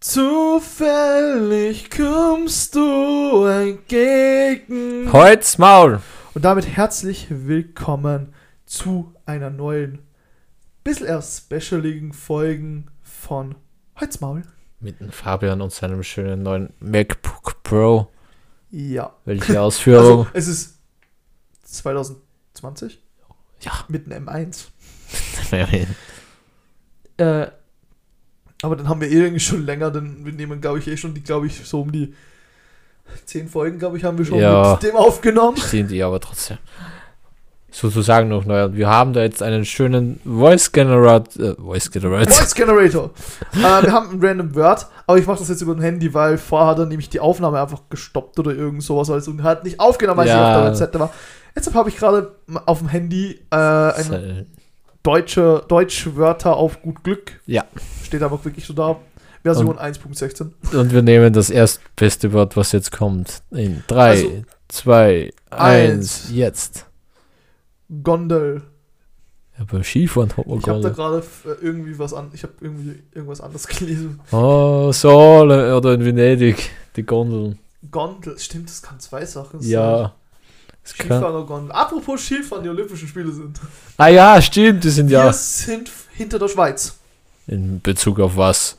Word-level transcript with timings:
Zufällig 0.00 1.90
kommst 1.90 2.76
du 2.76 3.46
entgegen. 3.46 5.12
Holz 5.12 5.58
Maul. 5.58 6.00
Und 6.34 6.44
damit 6.44 6.68
herzlich 6.68 7.26
willkommen 7.30 8.32
zu 8.64 9.12
einer 9.26 9.50
neuen, 9.50 9.98
bisschen 10.84 11.08
eher 11.08 11.20
specialigen 11.20 12.12
Folgen 12.12 12.92
von 13.02 13.56
Holzmaul. 13.98 14.42
Mit 14.78 15.00
dem 15.00 15.10
Fabian 15.10 15.60
und 15.60 15.72
seinem 15.72 16.04
schönen 16.04 16.44
neuen 16.44 16.72
MacBook 16.78 17.60
Pro. 17.64 18.08
Ja. 18.70 19.16
Welche 19.24 19.60
Ausführung? 19.60 20.26
Also, 20.26 20.30
es 20.32 20.46
ist 20.46 20.78
2020 21.64 23.02
ja. 23.62 23.72
mit 23.88 24.06
einem 24.06 24.28
M1. 24.28 24.66
Äh, 27.16 27.48
aber 28.62 28.76
dann 28.76 28.88
haben 28.88 29.00
wir 29.00 29.08
eh 29.08 29.14
irgendwie 29.14 29.40
schon 29.40 29.64
länger, 29.64 29.90
denn 29.90 30.24
wir 30.24 30.32
nehmen, 30.32 30.60
glaube 30.60 30.78
ich, 30.78 30.88
eh 30.88 30.96
schon 30.96 31.14
die, 31.14 31.22
glaube 31.22 31.46
ich, 31.46 31.64
so 31.66 31.82
um 31.82 31.92
die 31.92 32.14
zehn 33.24 33.48
Folgen, 33.48 33.78
glaube 33.78 33.96
ich, 33.96 34.04
haben 34.04 34.18
wir 34.18 34.24
schon 34.24 34.38
Ja. 34.38 34.72
mit 34.72 34.82
dem 34.90 34.96
aufgenommen. 34.96 35.56
Sind 35.56 35.90
die 35.90 36.02
aber 36.02 36.20
trotzdem. 36.20 36.58
Sozusagen 37.70 38.28
noch 38.28 38.44
neu. 38.46 38.70
Wir 38.72 38.88
haben 38.88 39.12
da 39.12 39.20
jetzt 39.20 39.42
einen 39.42 39.64
schönen 39.64 40.20
Voice 40.24 40.72
Generator. 40.72 41.42
Äh, 41.44 41.54
Voice 41.56 41.90
Generator. 41.90 42.32
Voice 42.32 42.54
Generator. 42.54 43.10
äh, 43.52 43.58
wir 43.82 43.92
haben 43.92 44.10
ein 44.12 44.24
random 44.24 44.54
Word, 44.54 44.86
aber 45.06 45.18
ich 45.18 45.26
mache 45.26 45.38
das 45.38 45.48
jetzt 45.50 45.60
über 45.60 45.74
ein 45.74 45.80
Handy, 45.82 46.12
weil 46.14 46.38
vorher 46.38 46.68
hat 46.68 46.78
er 46.78 46.86
nämlich 46.86 47.10
die 47.10 47.20
Aufnahme 47.20 47.60
einfach 47.60 47.82
gestoppt 47.90 48.38
oder 48.38 48.52
irgend 48.54 48.82
sowas 48.82 49.10
also, 49.10 49.30
und 49.30 49.42
hat 49.42 49.64
nicht 49.64 49.78
aufgenommen, 49.80 50.20
als 50.20 50.30
Ja. 50.30 50.34
ich 50.40 50.48
auf 50.56 50.62
der 50.62 50.70
Webseite 50.70 50.98
war. 51.00 51.12
Deshalb 51.54 51.76
habe 51.76 51.88
ich 51.90 51.96
gerade 51.96 52.32
auf 52.66 52.78
dem 52.78 52.88
Handy 52.88 53.38
äh, 53.50 53.56
ein 53.56 54.46
deutsche 55.08 55.64
Deutschwörter 55.68 56.54
auf 56.58 56.82
gut 56.82 57.02
Glück. 57.02 57.40
Ja. 57.46 57.64
Steht 58.04 58.22
einfach 58.22 58.44
wirklich 58.44 58.66
so 58.66 58.74
da. 58.74 58.96
Version 59.42 59.78
1.16. 59.78 60.50
Und 60.76 60.92
wir 60.92 61.00
nehmen 61.00 61.32
das 61.32 61.48
erstbeste 61.48 62.34
Wort, 62.34 62.58
was 62.58 62.72
jetzt 62.72 62.92
kommt. 62.92 63.40
In 63.50 63.82
3, 63.86 64.10
Also, 64.10 64.44
2, 64.68 65.30
eins. 65.48 66.26
1, 66.26 66.30
jetzt. 66.34 66.86
Gondel. 68.02 68.62
Ja, 69.58 69.64
beim 69.64 69.82
Skifahren 69.82 70.36
hat 70.36 70.46
man 70.46 70.58
Ich 70.58 70.68
habe 70.68 70.80
da 70.82 70.90
gerade 70.90 71.22
äh, 71.46 71.64
irgendwie 71.64 71.98
was 71.98 72.12
an. 72.12 72.30
Ich 72.34 72.42
habe 72.42 72.52
irgendwie 72.60 73.02
irgendwas 73.14 73.40
anderes 73.40 73.66
gelesen. 73.78 74.20
Oh, 74.30 74.92
Sohle 74.92 75.74
oder 75.74 75.94
in 75.94 76.04
Venedig. 76.04 76.70
Die 76.96 77.02
Gondeln. 77.02 77.58
Gondel. 77.90 78.38
Stimmt, 78.38 78.68
das 78.68 78.82
kann 78.82 79.00
zwei 79.00 79.24
Sachen 79.24 79.62
sein. 79.62 79.70
Ja. 79.70 80.14
Gondel. 80.96 81.72
Apropos 81.72 82.20
Skifahren, 82.24 82.62
die 82.62 82.70
Olympischen 82.70 83.08
Spiele 83.08 83.32
sind. 83.32 83.60
ah 83.96 84.08
ja, 84.08 84.40
stimmt, 84.40 84.84
die 84.84 84.90
sind 84.90 85.08
Wir 85.10 85.18
ja. 85.18 85.32
sind 85.32 85.90
hinter 86.14 86.38
der 86.38 86.48
Schweiz. 86.48 86.98
In 87.46 87.80
Bezug 87.80 88.20
auf 88.20 88.36
was? 88.36 88.76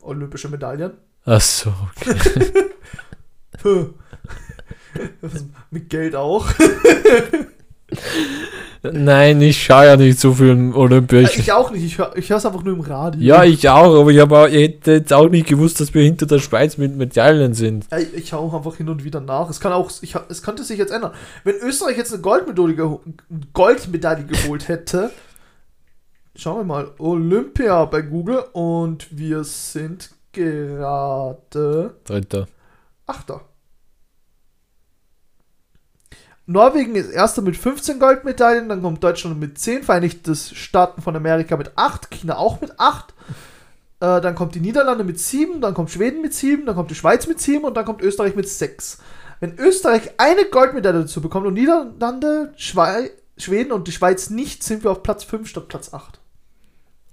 Olympische 0.00 0.48
Medaillen. 0.48 0.92
Ach 1.24 1.40
so, 1.40 1.72
okay. 1.96 2.52
Mit 5.70 5.88
Geld 5.90 6.16
auch. 6.16 6.46
Nein, 8.82 9.42
ich 9.42 9.62
schaue 9.62 9.84
ja 9.84 9.96
nicht 9.96 10.18
so 10.18 10.32
viel 10.32 10.72
Olympia. 10.74 11.20
Ich, 11.20 11.38
Ich 11.38 11.52
auch 11.52 11.70
nicht. 11.70 11.84
Ich 11.84 11.98
höre 11.98 12.38
es 12.38 12.46
einfach 12.46 12.62
nur 12.62 12.72
im 12.74 12.80
Radio. 12.80 13.20
ja, 13.20 13.44
ich 13.44 13.68
auch, 13.68 14.00
aber 14.00 14.10
ich, 14.10 14.18
hab 14.18 14.32
auch, 14.32 14.46
ich 14.46 14.54
hätte 14.54 14.92
jetzt 14.92 15.12
auch 15.12 15.28
nicht 15.28 15.46
gewusst, 15.48 15.80
dass 15.80 15.92
wir 15.92 16.02
hinter 16.02 16.24
der 16.24 16.38
Schweiz 16.38 16.78
mit 16.78 16.96
Medaillen 16.96 17.52
sind. 17.52 17.86
Ey, 17.90 18.06
Ich 18.14 18.28
schaue 18.30 18.40
auch 18.40 18.54
einfach 18.54 18.76
hin 18.76 18.88
und 18.88 19.04
wieder 19.04 19.20
nach. 19.20 19.50
Es 19.50 19.60
kann 19.60 19.72
auch, 19.72 19.90
ich, 20.00 20.14
es 20.30 20.42
könnte 20.42 20.64
sich 20.64 20.78
jetzt 20.78 20.92
ändern. 20.92 21.12
Wenn 21.44 21.56
Österreich 21.56 21.98
jetzt 21.98 22.12
eine 22.12 22.22
Goldmedaille, 22.22 23.00
Goldmedaille 23.52 24.24
geholt 24.24 24.68
hätte, 24.68 25.10
schauen 26.34 26.60
wir 26.60 26.64
mal, 26.64 26.90
Olympia 26.98 27.84
bei 27.84 28.00
Google 28.00 28.44
und 28.54 29.06
wir 29.10 29.44
sind 29.44 30.10
gerade 30.32 31.94
Dritter. 32.04 32.46
Achter. 33.06 33.42
Norwegen 36.50 36.96
ist 36.96 37.10
erster 37.10 37.42
mit 37.42 37.56
15 37.56 38.00
Goldmedaillen, 38.00 38.68
dann 38.68 38.82
kommt 38.82 39.04
Deutschland 39.04 39.38
mit 39.38 39.56
10, 39.56 39.84
Vereinigte 39.84 40.34
Staaten 40.34 41.00
von 41.00 41.14
Amerika 41.14 41.56
mit 41.56 41.70
8, 41.76 42.10
China 42.10 42.38
auch 42.38 42.60
mit 42.60 42.72
8. 42.76 43.14
Äh, 44.00 44.20
dann 44.20 44.34
kommt 44.34 44.56
die 44.56 44.60
Niederlande 44.60 45.04
mit 45.04 45.20
7, 45.20 45.60
dann 45.60 45.74
kommt 45.74 45.92
Schweden 45.92 46.22
mit 46.22 46.34
7, 46.34 46.66
dann 46.66 46.74
kommt 46.74 46.90
die 46.90 46.96
Schweiz 46.96 47.28
mit 47.28 47.40
7 47.40 47.64
und 47.64 47.74
dann 47.76 47.84
kommt 47.84 48.02
Österreich 48.02 48.34
mit 48.34 48.48
6. 48.48 48.98
Wenn 49.38 49.56
Österreich 49.58 50.10
eine 50.16 50.44
Goldmedaille 50.44 51.02
dazu 51.02 51.20
bekommt 51.20 51.46
und 51.46 51.54
Niederlande, 51.54 52.52
Schwei 52.56 53.12
Schweden 53.36 53.70
und 53.70 53.86
die 53.86 53.92
Schweiz 53.92 54.28
nicht, 54.28 54.64
sind 54.64 54.82
wir 54.82 54.90
auf 54.90 55.04
Platz 55.04 55.22
5 55.22 55.48
statt 55.48 55.68
Platz 55.68 55.94
8. 55.94 56.18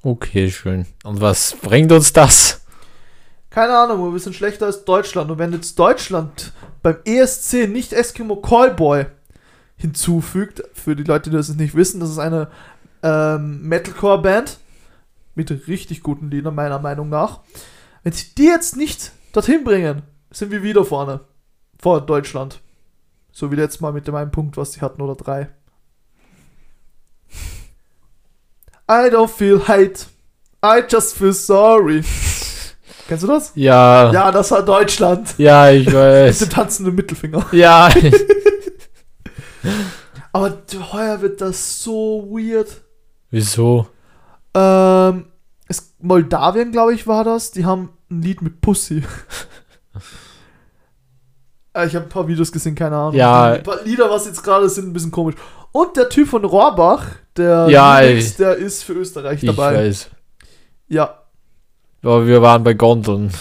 Okay, 0.02 0.50
schön. 0.50 0.88
Und 1.04 1.22
was 1.22 1.56
bringt 1.62 1.92
uns 1.92 2.12
das? 2.12 2.62
Keine 3.52 3.78
Ahnung, 3.78 4.12
wir 4.12 4.20
sind 4.20 4.36
schlechter 4.36 4.66
als 4.66 4.84
Deutschland. 4.84 5.30
Und 5.30 5.38
wenn 5.38 5.54
jetzt 5.54 5.78
Deutschland 5.78 6.54
beim 6.82 6.98
ESC 7.06 7.68
nicht 7.68 7.94
Eskimo 7.94 8.38
Callboy 8.38 9.06
hinzufügt, 9.78 10.64
für 10.74 10.96
die 10.96 11.04
Leute, 11.04 11.30
die 11.30 11.36
das 11.36 11.50
nicht 11.50 11.76
wissen, 11.76 12.00
das 12.00 12.10
ist 12.10 12.18
eine 12.20 12.50
ähm, 13.04 13.62
Metalcore-Band 13.62 14.58
mit 15.36 15.68
richtig 15.68 16.02
guten 16.02 16.30
Liedern, 16.32 16.56
meiner 16.56 16.80
Meinung 16.80 17.10
nach. 17.10 17.42
Wenn 18.04 18.12
sie 18.14 18.34
die 18.36 18.46
jetzt 18.46 18.76
nicht 18.76 19.12
dorthin 19.34 19.64
bringen, 19.64 20.02
sind 20.32 20.52
wir 20.52 20.64
wieder 20.64 20.84
vorne. 20.84 21.20
Vor 21.80 22.02
Deutschland. 22.02 22.60
So 23.32 23.52
wie 23.52 23.56
letztes 23.56 23.82
Mal 23.82 23.94
mit 23.94 24.08
dem 24.08 24.16
einen 24.16 24.32
Punkt, 24.32 24.58
was 24.58 24.74
sie 24.74 24.82
hatten, 24.82 25.02
oder 25.02 25.16
drei. 25.16 25.50
I 28.90 29.10
don't 29.12 29.28
feel 29.28 29.60
hate. 29.68 30.06
I 30.66 30.82
just 30.90 31.16
feel 31.16 31.34
sorry. 31.34 32.04
Kennst 33.08 33.24
du 33.24 33.28
das? 33.28 33.52
Ja. 33.56 34.06
Ja, 34.06 34.12
Ja, 34.14 34.32
das 34.32 34.50
war 34.52 34.64
Deutschland. 34.64 35.36
ich 35.38 35.86
Mit 35.86 35.94
weiß. 35.94 36.40
dem 36.40 36.50
tanzenden 36.50 36.96
Mittelfinger. 36.96 37.46
ja. 37.52 37.90
Aber 40.34 40.58
heuer 40.92 41.22
wird 41.22 41.42
das 41.42 41.84
so 41.84 42.28
weird. 42.30 42.82
Wieso? 43.32 43.88
Ähm, 44.54 45.26
es, 45.68 45.94
Moldawien, 46.00 46.72
glaube 46.72 46.94
ich, 46.94 47.08
war 47.08 47.24
das. 47.24 47.52
Die 47.52 47.66
haben 47.66 47.90
ein 48.10 48.22
Lied 48.22 48.42
mit 48.42 48.62
Pussy. 48.62 49.04
Äh, 51.74 51.86
ich 51.88 51.96
habe 51.96 52.06
ein 52.06 52.10
paar 52.10 52.28
Videos 52.28 52.52
gesehen, 52.52 52.74
keine 52.74 52.96
Ahnung. 52.96 53.14
Ja. 53.14 53.56
Die 53.58 53.62
paar 53.64 53.84
Lieder, 53.84 54.10
was 54.10 54.26
jetzt 54.26 54.44
gerade 54.44 54.68
sind, 54.68 54.88
ein 54.88 54.94
bisschen 54.94 55.12
komisch. 55.12 55.36
Und 55.72 55.96
der 55.96 56.10
Typ 56.10 56.28
von 56.28 56.44
Rohrbach, 56.44 57.06
der 57.36 57.68
Ja, 57.70 58.00
ey. 58.00 58.24
der 58.40 58.56
ist 58.56 58.84
für 58.84 58.94
Österreich 58.94 59.44
Ich 59.44 59.48
dabei. 59.48 59.76
weiß. 59.76 60.10
Ja. 60.88 61.22
Aber 62.02 62.26
wir 62.26 62.42
waren 62.42 62.64
bei 62.64 62.74
Gondeln. 62.74 63.32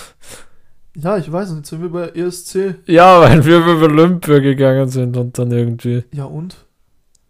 Ja, 0.99 1.19
ich 1.19 1.31
weiß, 1.31 1.51
und 1.51 1.59
jetzt 1.59 1.69
sind 1.69 1.83
wir 1.83 1.91
bei 1.91 2.09
ESC. 2.09 2.77
Ja, 2.87 3.21
weil 3.21 3.45
wir 3.45 3.59
über 3.59 3.83
Olympia 3.83 4.39
gegangen 4.39 4.89
sind 4.89 5.17
und 5.17 5.39
dann 5.39 5.51
irgendwie. 5.51 6.05
Ja, 6.13 6.25
und? 6.25 6.65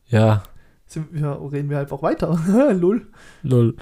Ja, 0.06 0.44
Sind 0.87 1.12
wir, 1.12 1.37
reden 1.53 1.69
wir 1.69 1.81
einfach 1.81 2.00
weiter. 2.00 2.38
Lull. 2.75 3.09
lol. 3.43 3.75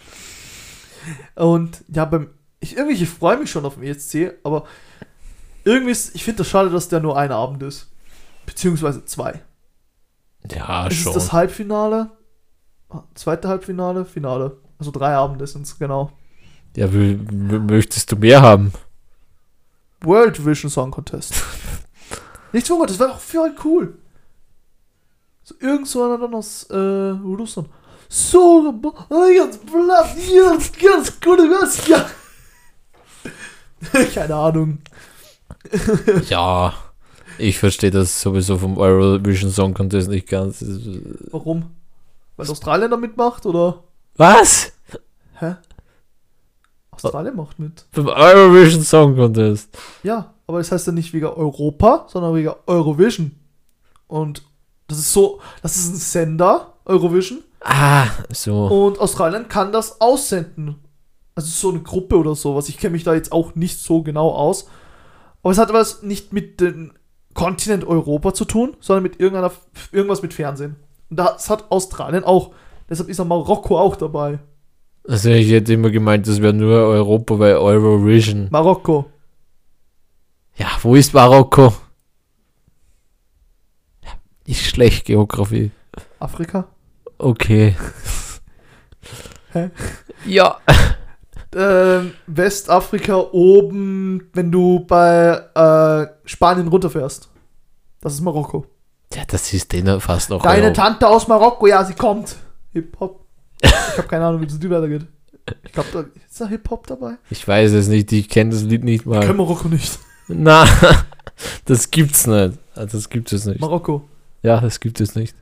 Und 1.35 1.85
ja, 1.89 2.07
beim. 2.07 2.31
Ich, 2.61 2.79
irgendwie, 2.79 2.95
ich 2.95 3.09
freue 3.11 3.37
mich 3.37 3.51
schon 3.51 3.67
auf 3.67 3.75
den 3.75 3.83
ESC, 3.83 4.33
aber 4.43 4.65
irgendwie 5.65 5.93
ist, 5.93 6.15
ich 6.15 6.25
finde 6.25 6.39
das 6.39 6.49
schade, 6.49 6.71
dass 6.71 6.89
der 6.89 7.01
nur 7.01 7.19
ein 7.19 7.31
Abend 7.31 7.63
ist. 7.63 7.93
Beziehungsweise 8.47 9.05
zwei. 9.05 9.43
Ja, 10.51 10.87
es 10.87 10.95
schon. 10.95 11.11
ist 11.11 11.17
das 11.17 11.33
Halbfinale, 11.35 12.11
ah, 12.89 13.03
zweite 13.15 13.49
Halbfinale, 13.49 14.07
Finale. 14.07 14.57
Also 14.79 14.91
drei 14.91 15.15
Abende 15.15 15.47
sind 15.47 15.67
es, 15.67 15.79
genau. 15.79 16.11
Ja, 16.75 16.89
möchtest 16.89 18.11
du 18.11 18.17
mehr 18.17 18.41
haben? 18.41 18.73
World 20.05 20.45
Vision 20.45 20.71
Song 20.71 20.91
Contest. 20.91 21.35
Nichts 22.53 22.71
Wunder, 22.71 22.87
das 22.87 22.99
wäre 22.99 23.11
doch 23.11 23.21
voll 23.21 23.55
cool. 23.65 23.99
So 25.43 25.55
irgend 25.61 25.89
so 25.89 26.05
einer 26.05 26.19
dann 26.19 26.35
aus 26.35 26.65
äh, 26.65 26.77
Russland. 26.77 27.69
So, 28.09 28.81
äh, 29.11 29.37
ganz 29.37 29.59
blatt, 29.59 30.17
ganz, 30.35 30.73
ganz 30.73 31.21
gute 31.21 31.43
was, 31.51 31.87
ja. 31.89 32.09
Keine 34.15 34.35
Ahnung. 34.35 34.79
Ja. 36.29 36.75
Ich 37.37 37.59
verstehe 37.59 37.91
das 37.91 38.21
sowieso 38.21 38.59
vom 38.59 38.79
Eurovision 38.79 39.51
Song 39.51 39.75
Contest 39.75 40.09
nicht 40.09 40.29
ganz. 40.29 40.65
Warum? 41.33 41.71
Weil 42.37 42.49
Australien 42.49 42.91
da 42.91 42.97
mitmacht 42.97 43.45
oder? 43.45 43.83
Was? 44.17 44.73
Hä? 45.41 45.57
Australien 46.95 47.37
macht 47.37 47.59
mit. 47.59 47.87
Beim 47.93 48.09
Eurovision 48.09 48.83
Song 48.83 49.17
Contest. 49.17 49.77
Ja, 50.03 50.35
aber 50.47 50.59
das 50.59 50.73
heißt 50.73 50.87
ja 50.87 50.93
nicht 50.93 51.13
wegen 51.13 51.27
Europa, 51.27 52.07
sondern 52.09 52.35
wegen 52.35 52.53
Eurovision. 52.67 53.33
Und 54.07 54.43
das 54.89 54.99
ist 54.99 55.13
so, 55.13 55.41
das 55.63 55.77
ist 55.77 55.93
ein 55.93 55.97
Sender, 55.97 56.75
Eurovision. 56.85 57.43
Ah, 57.61 58.07
so. 58.31 58.67
Und 58.67 59.01
Australien 59.01 59.49
kann 59.49 59.73
das 59.73 60.01
aussenden. 60.01 60.77
Also 61.35 61.49
so 61.49 61.71
eine 61.71 61.83
Gruppe 61.83 62.17
oder 62.17 62.35
sowas. 62.35 62.69
Ich 62.69 62.79
kenne 62.79 62.93
mich 62.93 63.05
da 63.05 63.15
jetzt 63.15 63.33
auch 63.33 63.55
nicht 63.55 63.81
so 63.81 64.03
genau 64.03 64.31
aus. 64.31 64.69
Aber 65.43 65.51
es 65.51 65.59
hat 65.59 65.73
was 65.73 66.03
nicht 66.03 66.33
mit 66.33 66.61
dem 66.61 66.93
Kontinent 67.35 67.85
Europa 67.85 68.33
zu 68.33 68.45
tun, 68.45 68.77
sondern 68.81 69.03
mit 69.03 69.19
irgendeiner, 69.19 69.53
irgendwas 69.93 70.23
mit 70.23 70.33
Fernsehen. 70.33 70.77
Und 71.11 71.17
das 71.17 71.51
hat 71.51 71.71
Australien 71.71 72.25
auch. 72.25 72.53
Deshalb 72.89 73.09
ist 73.09 73.19
auch 73.19 73.27
Marokko 73.27 73.79
auch 73.79 73.97
dabei. 73.97 74.39
Also 75.07 75.31
ich 75.31 75.51
hätte 75.51 75.75
immer 75.75 75.91
gemeint, 75.91 76.27
das 76.27 76.41
wäre 76.41 76.55
nur 76.55 76.75
Europa 76.75 77.35
bei 77.35 77.57
Eurovision. 77.57 78.49
Marokko. 78.51 79.07
Ja, 80.57 80.69
wo 80.83 80.95
ist 80.95 81.13
Marokko? 81.13 81.73
Ist 84.47 84.61
schlecht 84.61 85.07
Geografie. 85.07 85.71
Afrika. 86.19 86.67
Okay. 87.19 87.77
Hä? 89.53 89.71
Ja. 90.27 90.59
Ähm, 91.57 92.15
Westafrika 92.27 93.17
oben, 93.31 94.29
wenn 94.33 94.51
du 94.51 94.81
bei 94.81 95.41
äh, 95.55 96.29
Spanien 96.29 96.67
runterfährst. 96.67 97.29
Das 98.01 98.15
ist 98.15 98.23
Marokko. 98.23 98.67
Ja, 99.15 99.23
das 99.25 99.53
ist 99.53 99.73
denen 99.73 100.01
fast 100.01 100.31
noch. 100.31 100.43
Deine 100.43 100.63
Europa. 100.63 100.83
Tante 100.83 101.07
aus 101.07 101.29
Marokko, 101.29 101.69
ja, 101.69 101.85
sie 101.85 101.95
kommt. 101.95 102.35
Hip-Hop. 102.73 103.24
Ich 103.65 103.99
habe 103.99 104.09
keine 104.09 104.27
Ahnung, 104.27 104.41
wie 104.41 104.47
das 104.47 104.59
Lied 104.61 104.71
weitergeht. 104.71 105.07
Ich 105.65 105.73
glaube, 105.73 105.89
da 105.93 106.01
ist 106.01 106.41
da 106.41 106.47
Hip-Hop 106.49 106.87
dabei. 106.87 107.15
Ich 107.31 107.47
weiß 107.47 107.73
es 107.73 107.89
nicht, 107.89 108.11
ich 108.13 108.29
kenne 108.29 108.51
das 108.51 108.63
Lied 108.63 108.83
nicht 108.85 109.05
Ich 109.07 109.13
kenne 109.13 109.27
mal. 109.27 109.35
Marokko 109.35 109.69
nicht. 109.69 109.99
Na, 110.29 110.67
das 111.67 111.91
gibt's 111.91 112.27
nicht. 112.27 112.59
Also, 112.75 112.97
Das 112.99 113.09
gibt 113.11 113.33
es 113.33 113.45
nicht. 113.45 113.61
Marokko. 113.61 114.09
Ja, 114.43 114.61
das 114.61 114.81
gibt 114.81 115.01
es 115.01 115.15
nicht. 115.15 115.35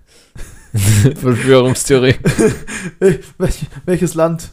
Verschwörungstheorie. 1.17 2.17
Welch, 3.39 3.67
welches 3.85 4.15
Land? 4.15 4.51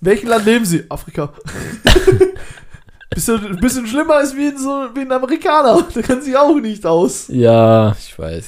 Welchem 0.00 0.28
Land 0.28 0.44
leben 0.46 0.64
sie? 0.64 0.84
Afrika. 0.88 1.32
bisschen, 3.10 3.56
bisschen 3.60 3.86
schlimmer 3.86 4.16
als 4.16 4.36
wie 4.36 4.48
ein, 4.48 4.58
so, 4.58 4.88
wie 4.94 5.00
ein 5.00 5.12
Amerikaner. 5.12 5.82
Der 5.94 6.02
kann 6.02 6.22
sich 6.22 6.36
auch 6.36 6.54
nicht 6.60 6.86
aus. 6.86 7.26
Ja, 7.28 7.96
ich 7.98 8.16
weiß. 8.18 8.46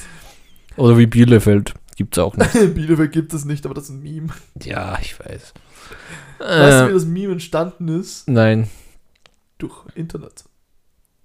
Oder 0.77 0.97
wie 0.97 1.07
Bielefeld. 1.07 1.73
Gibt's 1.99 2.17
auch 2.17 2.37
nicht. 2.37 2.53
Bielefeld 2.75 3.11
gibt 3.11 3.33
es 3.33 3.43
nicht, 3.43 3.65
aber 3.65 3.73
das 3.75 3.83
ist 3.85 3.89
ein 3.89 4.01
Meme. 4.01 4.29
Ja, 4.63 4.97
ich 5.01 5.19
weiß. 5.19 5.53
Weißt 6.39 6.79
du, 6.79 6.85
wie 6.85 6.89
Äh, 6.91 6.93
das 6.93 7.03
Meme 7.03 7.33
entstanden 7.33 7.89
ist? 7.89 8.25
nein. 8.29 8.69
Durch 9.57 9.83
Internet. 9.95 10.45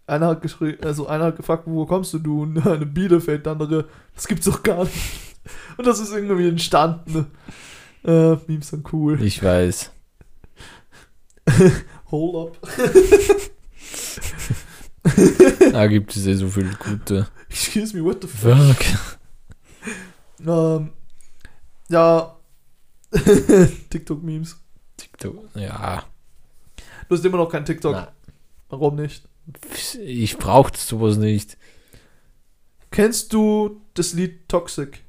Einer 0.08 0.26
hat 0.26 0.42
geschrieben, 0.42 0.82
also 0.82 1.06
einer 1.06 1.26
hat 1.26 1.36
gefragt, 1.36 1.62
wo 1.66 1.86
kommst 1.86 2.12
du, 2.12 2.18
du? 2.18 2.42
Und 2.42 2.58
eine 2.66 2.86
Bielefeld, 2.86 3.46
der 3.46 3.52
andere, 3.52 3.88
das 4.16 4.26
gibt's 4.26 4.46
doch 4.46 4.64
gar 4.64 4.82
nicht. 4.82 4.96
Und 5.76 5.86
das 5.86 6.00
ist 6.00 6.12
irgendwie 6.12 6.48
entstanden. 6.48 7.26
Äh, 8.04 8.34
Memes 8.48 8.66
sind 8.70 8.92
cool. 8.92 9.22
Ich 9.22 9.40
weiß. 9.44 9.92
Hold 12.10 12.56
up. 12.56 12.68
Da 15.72 15.86
gibt 15.86 16.16
es 16.16 16.26
ja 16.26 16.34
so 16.34 16.48
viele 16.48 16.70
gute. 16.78 17.28
Excuse 17.48 17.96
me, 17.96 18.02
what 18.04 18.22
the 18.22 18.26
fuck? 18.28 18.56
Fuck. 18.56 19.18
Ähm, 20.46 20.93
ja. 21.88 22.37
TikTok-Memes. 23.91 24.56
TikTok. 24.96 25.49
Ja. 25.55 26.05
Du 27.08 27.17
hast 27.17 27.25
immer 27.25 27.37
noch 27.38 27.50
kein 27.50 27.64
TikTok. 27.64 27.93
Na, 27.93 28.12
Warum 28.69 28.96
nicht? 28.96 29.29
ich 30.00 30.38
brauche 30.38 30.73
sowas 30.76 31.17
nicht. 31.19 31.56
Kennst 32.91 33.32
du 33.32 33.82
das 33.94 34.12
Lied 34.14 34.49
Toxic? 34.49 35.05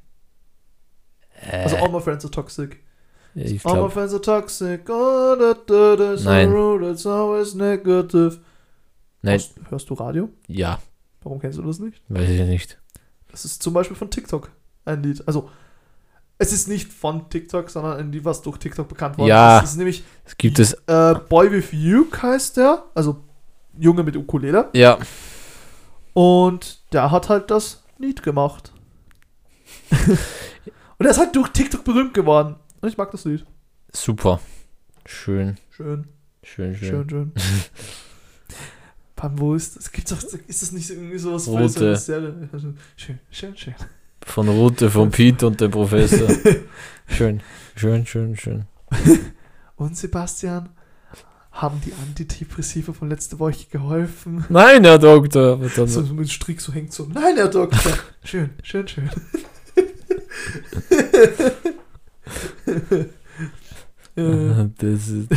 Äh, 1.42 1.64
Also 1.64 1.78
All 1.78 1.90
My 1.92 2.02
Friends 2.02 2.26
Are 2.26 2.32
Toxic. 2.32 2.84
ich 3.34 3.66
All 3.66 3.84
my 3.84 3.90
friends 3.90 4.14
are 4.14 4.22
toxic. 4.22 4.90
Oh, 4.90 5.36
da, 5.40 5.54
da, 5.54 5.96
da, 5.96 6.16
Nein. 6.24 6.50
rude, 6.52 6.90
it's 6.92 7.06
always 7.06 7.54
negative. 7.54 8.40
Nein. 9.22 9.34
Hörst, 9.40 9.54
hörst 9.70 9.90
du 9.90 9.94
Radio? 9.96 10.30
Ja, 10.48 10.80
Warum 11.24 11.40
kennst 11.40 11.58
du 11.58 11.64
das 11.64 11.80
nicht? 11.80 12.02
weiß 12.10 12.30
ich 12.30 12.42
nicht. 12.42 12.78
Das 13.30 13.46
ist 13.46 13.62
zum 13.64 13.74
Beispiel 13.74 13.96
von 13.98 14.10
TikTok 14.12 14.52
ein 14.86 15.04
Lied. 15.04 15.24
Also, 15.28 15.50
es 16.38 16.52
ist 16.54 16.68
nicht 16.68 16.92
von 16.92 17.30
TikTok, 17.30 17.70
sondern 17.70 17.98
ein 17.98 18.12
Lied, 18.12 18.26
was 18.26 18.42
durch 18.42 18.58
TikTok 18.58 18.88
bekannt 18.88 19.18
worden 19.18 19.30
Ja. 19.30 19.58
ist. 19.60 19.64
Es 19.66 19.72
ist 19.72 19.78
nämlich 19.78 20.04
Es 20.26 20.38
gibt 20.38 20.60
es. 20.60 20.74
äh, 20.88 21.16
Boy 21.30 21.52
with 21.52 21.72
You 21.72 22.06
heißt 22.22 22.58
der. 22.58 22.84
Also, 22.94 23.24
Junge 23.78 24.04
mit 24.04 24.16
Ukulele. 24.16 24.70
Ja. 24.74 24.98
Und 26.14 26.80
der 26.94 27.12
hat 27.12 27.30
halt 27.30 27.52
das 27.52 27.84
Lied 27.98 28.24
gemacht. 28.24 28.72
Und 30.98 31.06
er 31.06 31.12
ist 31.12 31.18
halt 31.18 31.36
durch 31.36 31.50
TikTok 31.50 31.84
berühmt 31.84 32.14
geworden. 32.14 32.56
Und 32.82 32.90
ich 32.90 32.98
mag 32.98 33.12
das 33.12 33.26
Lied. 33.26 33.46
Super. 33.94 34.40
Schön. 35.06 35.58
Schön, 35.72 36.08
Schön, 36.44 36.76
schön. 36.76 36.88
schön, 36.90 37.10
schön. 37.10 37.32
Pam, 39.16 39.40
wo 39.40 39.56
ist 39.56 39.76
das? 39.76 39.92
Gibt's 39.92 40.12
doch, 40.12 40.22
ist 40.48 40.62
das 40.62 40.72
nicht 40.72 40.90
irgendwie 40.90 41.18
sowas 41.18 41.48
Rote. 41.48 41.96
Serie? 41.98 42.50
Schön, 42.98 43.20
schön, 43.32 43.56
schön. 43.58 43.76
Von 44.26 44.50
Rute, 44.50 44.90
von 44.90 45.12
Pete 45.12 45.48
und 45.48 45.62
dem 45.62 45.72
Professor. 45.72 46.28
Schön. 47.08 47.42
Schön, 47.76 48.06
schön, 48.06 48.36
schön. 48.36 48.66
Und 49.76 49.96
Sebastian, 49.96 50.70
haben 51.52 51.80
die 51.86 51.94
Antidepressiva 51.94 52.92
von 52.92 53.10
letzter 53.10 53.40
Woche 53.40 53.66
geholfen? 53.72 54.44
Nein, 54.50 54.84
Herr 54.84 55.00
Doktor. 55.00 55.60
So 55.70 56.02
mit 56.14 56.30
Strick 56.30 56.60
so 56.60 56.74
hängt 56.74 56.92
so. 56.92 57.08
Nein, 57.14 57.38
Herr 57.38 57.48
Doktor. 57.48 57.94
schön, 58.24 58.50
schön, 58.62 58.88
schön. 58.88 59.10
äh, 64.16 64.70
das, 64.78 65.08
ist, 65.08 65.30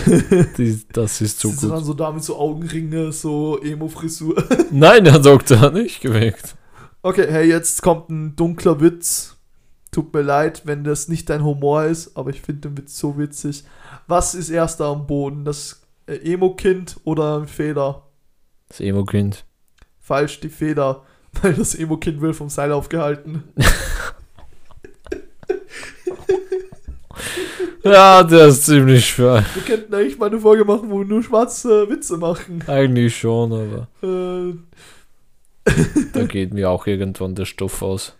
das, 0.58 0.86
das 0.92 1.20
ist 1.20 1.38
so 1.38 1.50
sitzt 1.50 1.62
er 1.62 1.68
dann 1.68 1.78
gut. 1.78 1.86
so 1.86 1.94
da 1.94 2.10
mit 2.10 2.24
so 2.24 2.36
Augenringe, 2.36 3.12
so 3.12 3.60
Emo-Frisur. 3.62 4.42
Nein, 4.72 5.06
Herr 5.06 5.20
Doktor, 5.20 5.70
nicht 5.70 6.00
geweckt. 6.00 6.56
Okay, 7.00 7.26
hey, 7.30 7.48
jetzt 7.48 7.82
kommt 7.82 8.10
ein 8.10 8.34
dunkler 8.34 8.80
Witz. 8.80 9.36
Tut 9.92 10.12
mir 10.12 10.22
leid, 10.22 10.62
wenn 10.64 10.82
das 10.82 11.06
nicht 11.08 11.30
dein 11.30 11.44
Humor 11.44 11.84
ist, 11.84 12.16
aber 12.16 12.30
ich 12.30 12.40
finde 12.40 12.68
den 12.68 12.76
Witz 12.78 12.98
so 12.98 13.16
witzig. 13.16 13.64
Was 14.08 14.34
ist 14.34 14.50
erster 14.50 14.86
am 14.86 15.06
Boden? 15.06 15.44
Das 15.44 15.80
äh, 16.06 16.16
Emo-Kind 16.16 16.96
oder 17.04 17.38
ein 17.38 17.46
Feder? 17.46 18.02
Das 18.68 18.80
Emo-Kind. 18.80 19.44
Falsch, 20.00 20.40
die 20.40 20.48
Feder. 20.48 21.04
Weil 21.42 21.54
das 21.54 21.74
Emo-Kind 21.76 22.20
wird 22.20 22.34
vom 22.34 22.48
Seil 22.48 22.72
aufgehalten. 22.72 23.44
Ja, 27.84 28.22
der 28.22 28.48
ist 28.48 28.66
ziemlich 28.66 29.06
schwer. 29.06 29.44
Wir 29.54 29.62
könnten 29.62 29.94
eigentlich 29.94 30.18
mal 30.18 30.26
eine 30.26 30.40
Folge 30.40 30.64
machen, 30.64 30.90
wo 30.90 30.98
wir 30.98 31.06
nur 31.06 31.22
schwarze 31.22 31.88
Witze 31.88 32.18
machen. 32.18 32.62
Eigentlich 32.66 33.16
schon, 33.16 33.52
aber 33.52 33.88
Äh, 34.02 34.54
da 36.12 36.24
geht 36.24 36.52
mir 36.52 36.70
auch 36.70 36.86
irgendwann 36.86 37.34
der 37.34 37.44
Stoff 37.44 37.82
aus. 37.82 38.16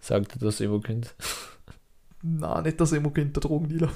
Sagte 0.00 0.38
das 0.38 0.60
Emo-Kind. 0.60 1.14
na, 2.22 2.62
nicht 2.62 2.80
das 2.80 2.92
Emo-Kind, 2.92 3.36
der 3.36 3.40
Drogendealer. 3.42 3.90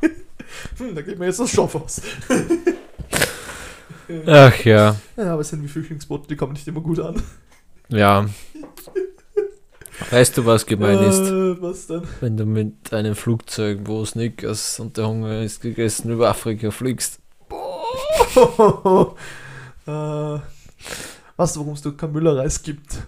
hm, 0.78 0.94
da 0.94 1.02
geht 1.02 1.18
mir 1.18 1.26
jetzt 1.26 1.40
das 1.40 1.50
Stoff 1.50 1.74
aus. 1.74 2.00
Ach 4.26 4.64
ja. 4.64 4.96
Ja, 5.16 5.32
aber 5.32 5.42
es 5.42 5.50
sind 5.50 5.62
wie 5.62 5.68
Flüchtlingsboote, 5.68 6.28
die 6.28 6.36
kommen 6.36 6.54
nicht 6.54 6.66
immer 6.66 6.80
gut 6.80 6.98
an. 6.98 7.22
Ja. 7.88 8.26
Weißt 10.10 10.38
du, 10.38 10.46
was 10.46 10.64
gemein 10.64 10.98
ist? 11.00 11.20
Äh, 11.20 11.60
was 11.60 11.86
denn? 11.88 12.02
Wenn 12.20 12.36
du 12.36 12.46
mit 12.46 12.92
einem 12.92 13.14
Flugzeug, 13.14 13.80
wo 13.84 14.04
Snickers 14.04 14.80
und 14.80 14.96
der 14.96 15.08
Hunger 15.08 15.42
ist 15.42 15.60
gegessen, 15.60 16.10
über 16.10 16.30
Afrika 16.30 16.70
fliegst. 16.70 17.20
äh, 19.86 20.38
weißt 21.38 21.56
du, 21.56 21.60
warum 21.60 21.72
es 21.74 21.84
nur 21.84 21.96
kein 21.96 22.12
Müllerreis 22.12 22.62
gibt? 22.62 22.98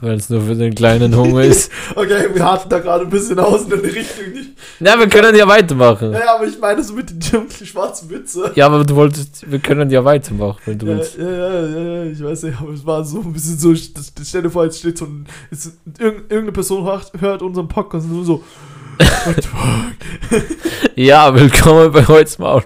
Weil 0.00 0.18
es 0.18 0.28
nur 0.30 0.42
für 0.42 0.54
den 0.54 0.74
kleinen 0.74 1.16
Hunger 1.16 1.42
ist. 1.42 1.72
Okay, 1.96 2.28
wir 2.32 2.44
hatten 2.44 2.68
da 2.68 2.78
gerade 2.78 3.04
ein 3.04 3.10
bisschen 3.10 3.38
aus 3.40 3.62
in 3.64 3.72
eine 3.72 3.82
Richtung 3.82 4.30
nicht. 4.32 4.50
Na, 4.78 4.96
wir 4.98 5.08
können 5.08 5.34
ja 5.34 5.48
weitermachen. 5.48 6.12
Ja, 6.12 6.36
aber 6.36 6.46
ich 6.46 6.58
meine 6.60 6.84
so 6.84 6.92
mit 6.92 7.10
den 7.10 7.18
dunklen 7.18 7.66
schwarzen 7.66 8.08
Witze. 8.10 8.52
Ja, 8.54 8.66
aber 8.66 8.84
du 8.84 8.94
wolltest, 8.94 9.50
wir 9.50 9.58
können 9.58 9.90
ja 9.90 10.04
weitermachen, 10.04 10.60
wenn 10.66 10.78
du 10.78 10.86
Ja, 10.86 10.96
willst. 10.98 11.16
ja, 11.18 11.28
ja, 11.30 11.66
ja, 11.66 11.78
ja, 11.78 12.04
ich 12.04 12.22
weiß 12.22 12.42
nicht, 12.44 12.60
aber 12.60 12.72
es 12.72 12.84
war 12.86 13.02
so 13.04 13.20
ein 13.22 13.32
bisschen 13.32 13.58
so, 13.58 13.74
stell 13.74 14.42
dir 14.42 14.50
vor, 14.50 14.64
jetzt 14.64 14.78
steht 14.78 14.98
so 14.98 15.06
ein, 15.06 15.26
jetzt, 15.50 15.72
irgend, 15.98 16.30
irgendeine 16.30 16.52
Person 16.52 16.84
hört, 16.84 17.10
hört 17.18 17.42
unseren 17.42 17.66
Podcast 17.66 18.06
und 18.08 18.24
so, 18.24 18.44
what 19.24 19.36
the 19.42 19.48
fuck, 19.48 20.42
Ja, 20.96 21.34
willkommen 21.34 21.90
bei 21.90 22.06
Holzmaul. 22.06 22.62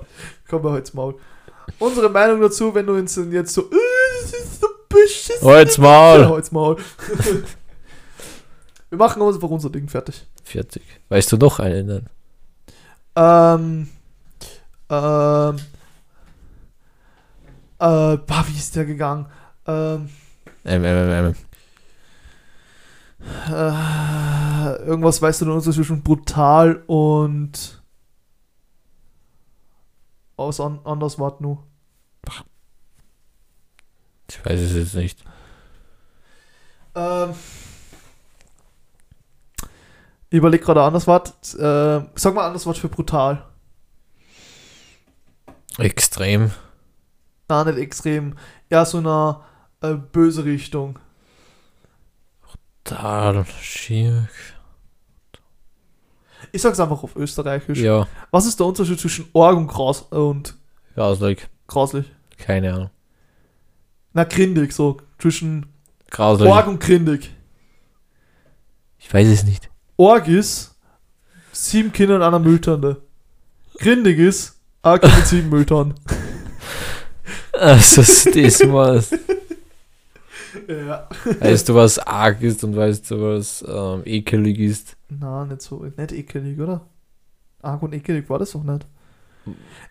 komm 0.51 0.63
mal 0.63 0.73
heute 0.73 0.95
Maul. 0.97 1.15
Unsere 1.79 2.11
Meinung 2.11 2.41
dazu, 2.41 2.75
wenn 2.75 2.87
du 2.87 2.95
uns 2.95 3.19
jetzt 3.31 3.55
so, 3.55 3.63
äh, 3.63 3.75
das 4.23 4.33
ist 4.33 4.61
so 4.61 4.67
beschissen. 4.93 5.43
Holzmaul. 5.47 6.21
Ja, 6.21 6.31
halt's 6.31 6.53
Maul. 6.53 6.77
Wir 8.91 8.99
machen 8.99 9.23
einfach 9.23 9.49
unser 9.49 9.71
Ding 9.71 9.89
fertig. 9.89 10.27
Fertig. 10.45 10.83
Weißt 11.09 11.33
du 11.33 11.37
noch 11.39 11.59
einen? 11.61 11.89
dann? 11.89 12.09
Ähm, 13.15 13.89
ähm, 14.91 15.57
äh, 17.79 18.17
bah, 18.19 18.45
wie 18.47 18.59
ist 18.59 18.77
der 18.77 18.85
gegangen? 18.85 19.27
Ähm, 19.67 20.11
Ähm, 20.65 20.85
ähm, 20.85 21.11
ähm, 21.11 21.35
äh, 23.49 24.77
irgendwas 24.85 25.23
weißt 25.23 25.41
du 25.41 25.47
noch 25.47 25.61
zwischen 25.63 26.03
brutal 26.03 26.83
und 26.87 27.83
aus 30.37 30.61
an, 30.61 30.81
anders 30.85 31.19
wart 31.19 31.41
nu. 31.41 31.59
Ich 34.39 34.45
weiß 34.47 34.61
es 34.61 34.75
jetzt 34.75 34.95
nicht. 34.95 35.19
Ähm, 36.95 37.35
Ich 40.31 40.39
überlege 40.39 40.65
gerade 40.65 40.81
ein 40.81 40.87
anderes 40.87 41.07
Wort. 41.07 41.29
Äh, 41.55 42.07
sag 42.15 42.35
mal 42.35 42.43
ein 42.43 42.47
anderes 42.47 42.65
Wort 42.67 42.79
für 42.79 42.89
brutal. 42.89 43.45
Extrem. 45.79 46.51
Na, 47.49 47.65
nicht 47.65 47.79
extrem. 47.79 48.37
Eher 48.71 48.85
so 48.87 48.99
in 48.99 49.07
einer 49.07 49.45
äh, 49.83 49.95
böse 49.95 50.45
Richtung. 50.45 50.99
Da, 52.85 53.45
schier. 53.61 54.29
Ich 56.51 56.61
sag's 56.63 56.81
einfach 56.81 57.03
auf 57.03 57.15
Österreichisch. 57.17 57.79
Ja, 57.79 58.07
Was 58.31 58.47
ist 58.47 58.59
der 58.59 58.67
Unterschied 58.67 58.99
zwischen 59.01 59.29
Org 59.33 59.57
und, 59.57 59.69
Graus 59.69 60.03
und 60.03 60.55
grauslich. 60.95 61.47
grauslich? 61.67 62.07
Keine 62.39 62.73
Ahnung. 62.75 62.91
Na, 64.13 64.25
grindig, 64.25 64.73
so. 64.73 64.99
Zwischen 65.19 65.67
Grauslich. 66.11 66.49
Org 66.49 66.67
und 66.67 66.81
grindig. 66.81 67.31
Ich 68.99 69.13
weiß 69.13 69.27
es 69.29 69.45
nicht. 69.45 69.71
Org 69.97 70.29
ist 70.29 70.75
sieben 71.53 71.93
Kinder 71.93 72.17
und 72.17 72.23
einer 72.23 72.39
Mülltonne. 72.39 72.99
Grindig 73.79 74.19
ist 74.19 74.61
Kind 74.83 75.17
mit 75.17 75.27
sieben 75.27 75.49
Mülltonnen. 75.49 75.95
Also, 77.55 78.01
das 78.01 78.25
was. 78.73 79.11
Ja. 80.69 81.09
Weißt 81.41 81.69
du, 81.69 81.75
was 81.75 81.99
arg 81.99 82.43
ist 82.43 82.63
und 82.65 82.77
weißt 82.77 83.11
du, 83.11 83.23
was 83.23 83.65
ähm, 83.67 84.03
ekelig 84.05 84.59
ist? 84.59 84.97
Na, 85.09 85.45
nicht 85.47 85.63
so, 85.63 85.83
nicht 85.85 86.13
ekelig, 86.13 86.61
oder? 86.61 86.83
Arg 87.63 87.83
und 87.83 87.95
ekelig 87.95 88.29
war 88.29 88.39
das 88.39 88.53
doch 88.53 88.63
nicht. 88.63 88.87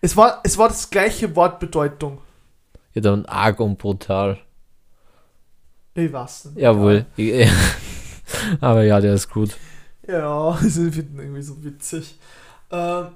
Es 0.00 0.16
war, 0.16 0.40
es 0.44 0.56
war 0.58 0.68
das 0.68 0.88
gleiche 0.90 1.34
Wortbedeutung. 1.34 2.18
Ja, 2.94 3.00
dann 3.00 3.26
arg 3.26 3.60
und 3.60 3.78
brutal. 3.78 4.38
Ich 5.94 6.12
weiß 6.12 6.46
nicht. 6.46 6.58
Jawohl. 6.58 7.06
Aber 8.60 8.82
ja, 8.82 9.00
der 9.00 9.14
ist 9.14 9.30
gut. 9.30 9.56
Ja, 10.06 10.58
ich 10.64 10.72
finde 10.72 11.00
ihn 11.00 11.18
irgendwie 11.18 11.42
so 11.42 11.62
witzig. 11.62 12.18
Ähm, 12.70 13.08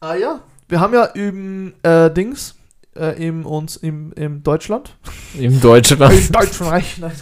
ah 0.00 0.14
ja, 0.14 0.40
wir 0.68 0.80
haben 0.80 0.94
ja 0.94 1.04
im 1.04 1.74
äh, 1.82 2.10
Dings, 2.10 2.54
äh, 2.94 3.26
im, 3.26 3.46
uns 3.46 3.76
im, 3.76 4.12
im 4.12 4.42
Deutschland, 4.42 4.96
Im 5.38 5.60
Deutschland. 5.60 6.12
im 6.12 6.32
Deutschen 6.32 6.66
Reich, 6.66 6.98
nein, 7.00 7.12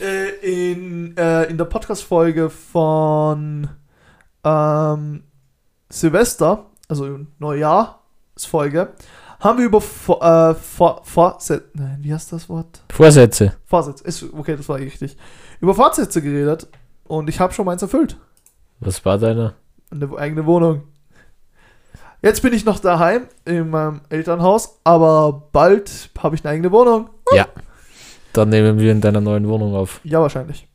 äh, 0.00 0.72
in, 0.72 1.16
äh, 1.16 1.44
in 1.44 1.58
der 1.58 1.64
Podcast-Folge 1.64 2.50
von 2.50 3.68
ähm, 4.44 5.24
Silvester, 5.88 6.66
also 6.88 7.20
Neujahrsfolge, 7.38 8.92
haben 9.44 9.58
wir 9.58 9.66
über 9.66 9.80
Vor, 9.80 10.22
äh, 10.22 10.54
Vor, 10.54 11.02
Vorsätze, 11.04 11.64
nein, 11.74 11.98
wie 12.00 12.12
heißt 12.12 12.32
das 12.32 12.48
Wort? 12.48 12.82
Vorsätze. 12.90 13.54
Vorsätze, 13.66 14.02
ist, 14.04 14.24
okay, 14.32 14.56
das 14.56 14.68
war 14.68 14.78
richtig. 14.78 15.16
Über 15.60 15.74
Fortsätze 15.74 16.20
geredet 16.22 16.66
und 17.04 17.28
ich 17.28 17.38
habe 17.38 17.52
schon 17.52 17.66
meins 17.66 17.82
erfüllt. 17.82 18.16
Was 18.80 19.04
war 19.04 19.18
deiner? 19.18 19.54
eine 19.90 20.10
eigene 20.18 20.44
Wohnung. 20.46 20.82
Jetzt 22.22 22.40
bin 22.42 22.52
ich 22.54 22.64
noch 22.64 22.78
daheim 22.80 23.28
in 23.44 23.68
meinem 23.70 24.00
Elternhaus, 24.08 24.80
aber 24.82 25.48
bald 25.52 26.10
habe 26.18 26.34
ich 26.34 26.44
eine 26.44 26.54
eigene 26.54 26.72
Wohnung. 26.72 27.10
Ja. 27.32 27.46
Dann 28.32 28.48
nehmen 28.48 28.78
wir 28.78 28.90
in 28.90 29.00
deiner 29.00 29.20
neuen 29.20 29.46
Wohnung 29.46 29.74
auf. 29.76 30.00
Ja, 30.04 30.20
wahrscheinlich. 30.20 30.66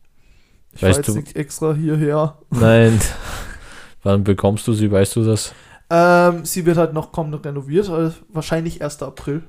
Ich 0.74 0.84
Weißt 0.84 0.84
fahr 0.84 0.98
jetzt 1.00 1.08
du- 1.10 1.16
nicht 1.16 1.36
extra 1.36 1.74
hierher. 1.74 2.38
Nein. 2.52 3.00
Wann 4.04 4.24
bekommst 4.24 4.66
du 4.68 4.74
sie? 4.74 4.90
Weißt 4.92 5.16
du 5.16 5.26
das? 5.26 5.54
Ähm, 5.90 6.46
sie 6.46 6.66
wird 6.66 6.78
halt 6.78 6.94
noch 6.94 7.12
komplett 7.12 7.46
renoviert, 7.46 7.90
also 7.90 8.16
wahrscheinlich 8.30 8.82
1. 8.84 9.02
April. 9.04 9.44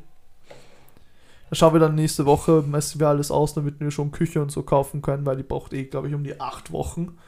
Da 1.50 1.56
schauen 1.56 1.74
wir 1.74 1.80
dann 1.80 1.96
nächste 1.96 2.26
Woche, 2.26 2.62
messen 2.66 3.00
wir 3.00 3.08
alles 3.08 3.30
aus, 3.30 3.54
damit 3.54 3.80
wir 3.80 3.90
schon 3.90 4.12
Küche 4.12 4.40
und 4.40 4.52
so 4.52 4.62
kaufen 4.62 5.02
können, 5.02 5.26
weil 5.26 5.36
die 5.36 5.42
braucht 5.42 5.72
eh, 5.72 5.84
glaube 5.84 6.08
ich, 6.08 6.14
um 6.14 6.22
die 6.24 6.40
8 6.40 6.72
Wochen. 6.72 7.18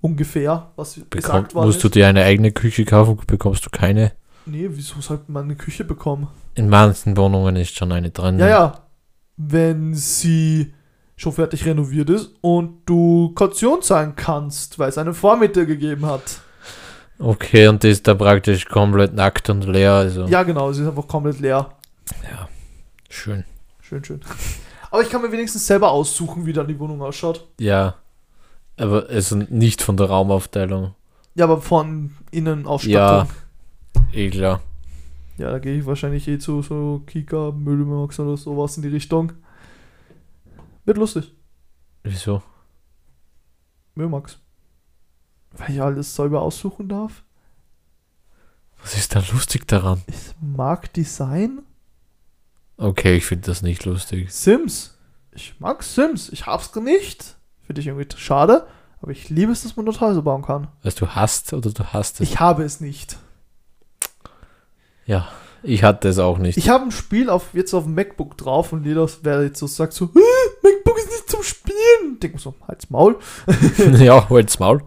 Ungefähr, 0.00 0.70
was 0.76 0.94
Bekomm, 0.96 1.10
gesagt 1.10 1.54
worden 1.54 1.66
musst 1.66 1.82
du 1.82 1.88
ist. 1.88 1.94
dir 1.94 2.06
eine 2.06 2.24
eigene 2.24 2.52
Küche 2.52 2.84
kaufen, 2.84 3.18
bekommst 3.26 3.64
du 3.64 3.70
keine. 3.70 4.12
Nee, 4.44 4.68
wieso 4.70 5.00
sollte 5.00 5.32
man 5.32 5.44
eine 5.44 5.56
Küche 5.56 5.84
bekommen? 5.84 6.28
In 6.54 6.68
manchen 6.68 7.16
Wohnungen 7.16 7.56
ist 7.56 7.74
schon 7.74 7.90
eine 7.90 8.10
drin. 8.10 8.38
Ja, 8.38 8.48
ja. 8.48 8.80
Wenn 9.38 9.94
sie 9.94 10.74
schon 11.16 11.32
fertig 11.32 11.64
renoviert 11.64 12.10
ist 12.10 12.32
und 12.42 12.82
du 12.86 13.32
Kaution 13.34 13.80
zahlen 13.80 14.14
kannst, 14.14 14.78
weil 14.78 14.90
es 14.90 14.98
eine 14.98 15.14
Vormiete 15.14 15.66
gegeben 15.66 16.04
hat. 16.06 16.40
Okay, 17.24 17.68
und 17.68 17.82
die 17.82 17.88
ist 17.88 18.06
da 18.06 18.14
praktisch 18.14 18.66
komplett 18.66 19.14
nackt 19.14 19.48
und 19.48 19.64
leer. 19.64 19.92
Also, 19.94 20.26
Ja, 20.26 20.42
genau, 20.42 20.70
sie 20.72 20.82
ist 20.82 20.88
einfach 20.88 21.08
komplett 21.08 21.40
leer. 21.40 21.70
ja. 22.30 22.48
Schön. 23.08 23.44
Schön, 23.80 24.04
schön. 24.04 24.20
Aber 24.90 25.02
ich 25.02 25.08
kann 25.08 25.22
mir 25.22 25.30
wenigstens 25.32 25.66
selber 25.66 25.90
aussuchen, 25.90 26.44
wie 26.46 26.52
dann 26.52 26.66
die 26.68 26.78
Wohnung 26.78 27.00
ausschaut. 27.00 27.46
Ja. 27.58 27.94
Aber 28.76 29.06
also 29.08 29.36
nicht 29.36 29.80
von 29.82 29.96
der 29.96 30.06
Raumaufteilung. 30.08 30.94
Ja, 31.34 31.44
aber 31.44 31.60
von 31.60 32.10
Innenausstattung. 32.30 33.28
Ja. 33.94 34.02
Eh 34.12 34.30
klar. 34.30 34.60
Ja, 35.38 35.50
da 35.50 35.58
gehe 35.58 35.78
ich 35.78 35.86
wahrscheinlich 35.86 36.28
eh 36.28 36.38
zu 36.38 36.62
so 36.62 37.02
Kika, 37.06 37.52
Müllmax 37.52 38.20
oder 38.20 38.36
sowas 38.36 38.76
in 38.76 38.82
die 38.82 38.88
Richtung. 38.88 39.32
Wird 40.84 40.98
lustig. 40.98 41.32
Wieso? 42.02 42.42
Müllmax. 43.94 44.38
Weil 45.56 45.70
ich 45.70 45.82
alles 45.82 46.14
selber 46.14 46.42
aussuchen 46.42 46.88
darf. 46.88 47.22
Was 48.82 48.94
ist 48.96 49.14
da 49.14 49.22
lustig 49.32 49.66
daran? 49.66 50.02
Ich 50.06 50.34
mag 50.40 50.92
Design. 50.92 51.62
Okay, 52.76 53.16
ich 53.16 53.24
finde 53.26 53.46
das 53.46 53.62
nicht 53.62 53.84
lustig. 53.84 54.32
Sims. 54.32 54.98
Ich 55.32 55.54
mag 55.58 55.82
Sims. 55.82 56.28
Ich 56.30 56.46
hab's 56.46 56.74
nicht. 56.74 57.36
Finde 57.62 57.80
ich 57.80 57.86
irgendwie 57.86 58.08
schade. 58.16 58.66
Aber 59.00 59.12
ich 59.12 59.30
liebe 59.30 59.52
es, 59.52 59.62
dass 59.62 59.76
man 59.76 59.86
dort 59.86 60.00
Häuser 60.00 60.22
bauen 60.22 60.42
kann. 60.42 60.68
Weißt 60.82 61.00
du, 61.00 61.08
hast 61.08 61.52
oder 61.52 61.70
du 61.70 61.84
hast 61.92 62.20
es? 62.20 62.28
Ich 62.28 62.40
habe 62.40 62.64
es 62.64 62.80
nicht. 62.80 63.16
ja, 65.06 65.28
ich 65.62 65.82
hatte 65.82 66.08
es 66.08 66.18
auch 66.18 66.38
nicht. 66.38 66.58
Ich 66.58 66.68
habe 66.68 66.84
ein 66.84 66.90
Spiel 66.90 67.30
auf, 67.30 67.54
jetzt 67.54 67.72
auf 67.74 67.84
dem 67.84 67.94
MacBook 67.94 68.36
drauf 68.36 68.72
und 68.72 68.84
jeder, 68.84 69.08
wer 69.22 69.42
jetzt 69.44 69.58
so 69.58 69.66
sagt 69.66 69.92
so, 69.94 70.06
"Äh, 70.06 70.62
MacBook 70.62 70.98
ist 70.98 71.10
nicht 71.10 71.30
zum 71.30 71.42
Spielen. 71.42 72.18
Denk 72.20 72.34
mir 72.34 72.40
so, 72.40 72.54
halt's 72.66 72.90
Maul. 72.90 73.18
ja, 73.98 74.28
holt's 74.28 74.58
Maul. 74.58 74.82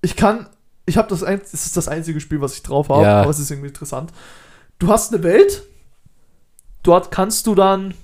Ich 0.00 0.16
kann, 0.16 0.46
ich 0.86 0.96
habe 0.96 1.08
das, 1.08 1.22
ein, 1.22 1.40
das 1.40 1.52
ist 1.66 1.76
das 1.76 1.88
einzige 1.88 2.20
Spiel, 2.20 2.40
was 2.40 2.54
ich 2.54 2.62
drauf 2.62 2.88
habe, 2.88 3.02
Ja. 3.02 3.22
aber 3.22 3.30
es 3.30 3.38
ist 3.38 3.50
irgendwie 3.50 3.68
interessant. 3.68 4.12
Du 4.78 4.88
hast 4.88 5.12
eine 5.12 5.22
Welt, 5.24 5.62
dort 6.82 7.10
kannst 7.10 7.46
du 7.46 7.54
dann 7.54 7.94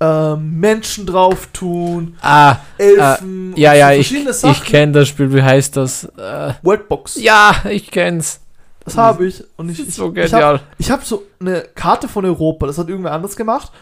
ähm, 0.00 0.60
Menschen 0.60 1.06
drauf 1.06 1.48
tun, 1.52 2.16
Ah, 2.20 2.56
Elfen, 2.76 3.54
ja, 3.56 3.72
und 3.72 3.78
ja, 3.78 3.86
so 3.88 3.92
ich, 4.00 4.06
verschiedene 4.08 4.30
ich 4.30 4.36
Sachen. 4.36 4.64
kenne 4.64 4.92
das 4.92 5.08
Spiel. 5.08 5.32
Wie 5.32 5.42
heißt 5.42 5.76
das? 5.76 6.04
Äh, 6.04 6.54
Worldbox. 6.62 7.16
ja, 7.16 7.54
ich 7.68 7.90
kenn's. 7.90 8.40
Das 8.84 8.96
habe 8.96 9.26
ich. 9.26 9.42
Und 9.56 9.68
ich, 9.70 9.80
ist 9.80 9.88
ich, 9.88 9.94
so 9.96 10.14
ich 10.14 10.32
habe 10.32 10.60
ich 10.78 10.90
hab 10.90 11.04
so 11.04 11.24
eine 11.40 11.62
Karte 11.74 12.06
von 12.08 12.24
Europa, 12.24 12.66
das 12.66 12.78
hat 12.78 12.88
irgendwer 12.88 13.12
anders 13.12 13.34
gemacht, 13.36 13.72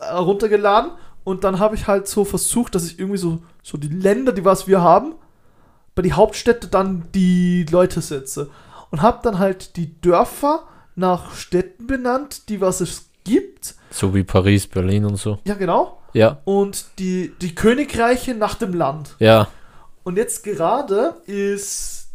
äh, 0.00 0.06
runtergeladen 0.12 0.90
und 1.24 1.44
dann 1.44 1.58
habe 1.60 1.76
ich 1.76 1.86
halt 1.86 2.08
so 2.08 2.24
versucht, 2.24 2.74
dass 2.74 2.84
ich 2.84 2.98
irgendwie 2.98 3.18
so, 3.18 3.38
so 3.62 3.78
die 3.78 3.88
Länder, 3.88 4.32
die 4.32 4.44
was 4.44 4.66
wir 4.66 4.80
haben, 4.82 5.14
bei 5.94 6.02
die 6.02 6.12
Hauptstädte 6.12 6.68
dann 6.68 7.08
die 7.14 7.66
Leute 7.70 8.00
setze. 8.00 8.50
Und 8.90 9.02
habe 9.02 9.20
dann 9.22 9.38
halt 9.38 9.76
die 9.76 10.00
Dörfer 10.00 10.64
nach 10.96 11.34
Städten 11.34 11.86
benannt, 11.86 12.48
die 12.48 12.60
was 12.60 12.80
es 12.80 13.08
gibt. 13.24 13.74
So 13.90 14.14
wie 14.14 14.24
Paris, 14.24 14.66
Berlin 14.66 15.04
und 15.04 15.16
so. 15.16 15.38
Ja, 15.44 15.54
genau. 15.54 15.98
Ja, 16.12 16.40
Und 16.44 16.86
die, 16.98 17.32
die 17.40 17.54
Königreiche 17.54 18.34
nach 18.34 18.54
dem 18.56 18.74
Land. 18.74 19.16
ja. 19.18 19.48
Und 20.02 20.16
jetzt 20.16 20.42
gerade 20.44 21.14
ist 21.26 22.08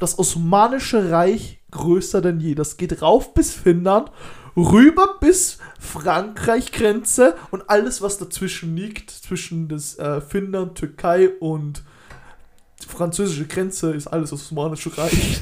das 0.00 0.18
Osmanische 0.18 1.10
Reich 1.12 1.60
größer 1.70 2.20
denn 2.20 2.40
je. 2.40 2.54
Das 2.56 2.76
geht 2.76 3.00
rauf 3.00 3.32
bis 3.32 3.54
Finnland, 3.54 4.10
rüber 4.56 5.16
bis 5.20 5.58
Frankreich-Grenze 5.78 7.36
und 7.50 7.70
alles, 7.70 8.02
was 8.02 8.18
dazwischen 8.18 8.76
liegt, 8.76 9.10
zwischen 9.10 9.68
das 9.68 9.98
äh, 9.98 10.20
Finnland, 10.20 10.74
Türkei 10.76 11.30
und 11.40 11.84
die 12.82 12.88
französische 12.88 13.46
Grenze, 13.46 13.92
ist 13.92 14.06
alles 14.06 14.32
Osmanische 14.32 14.96
Reich. 14.96 15.40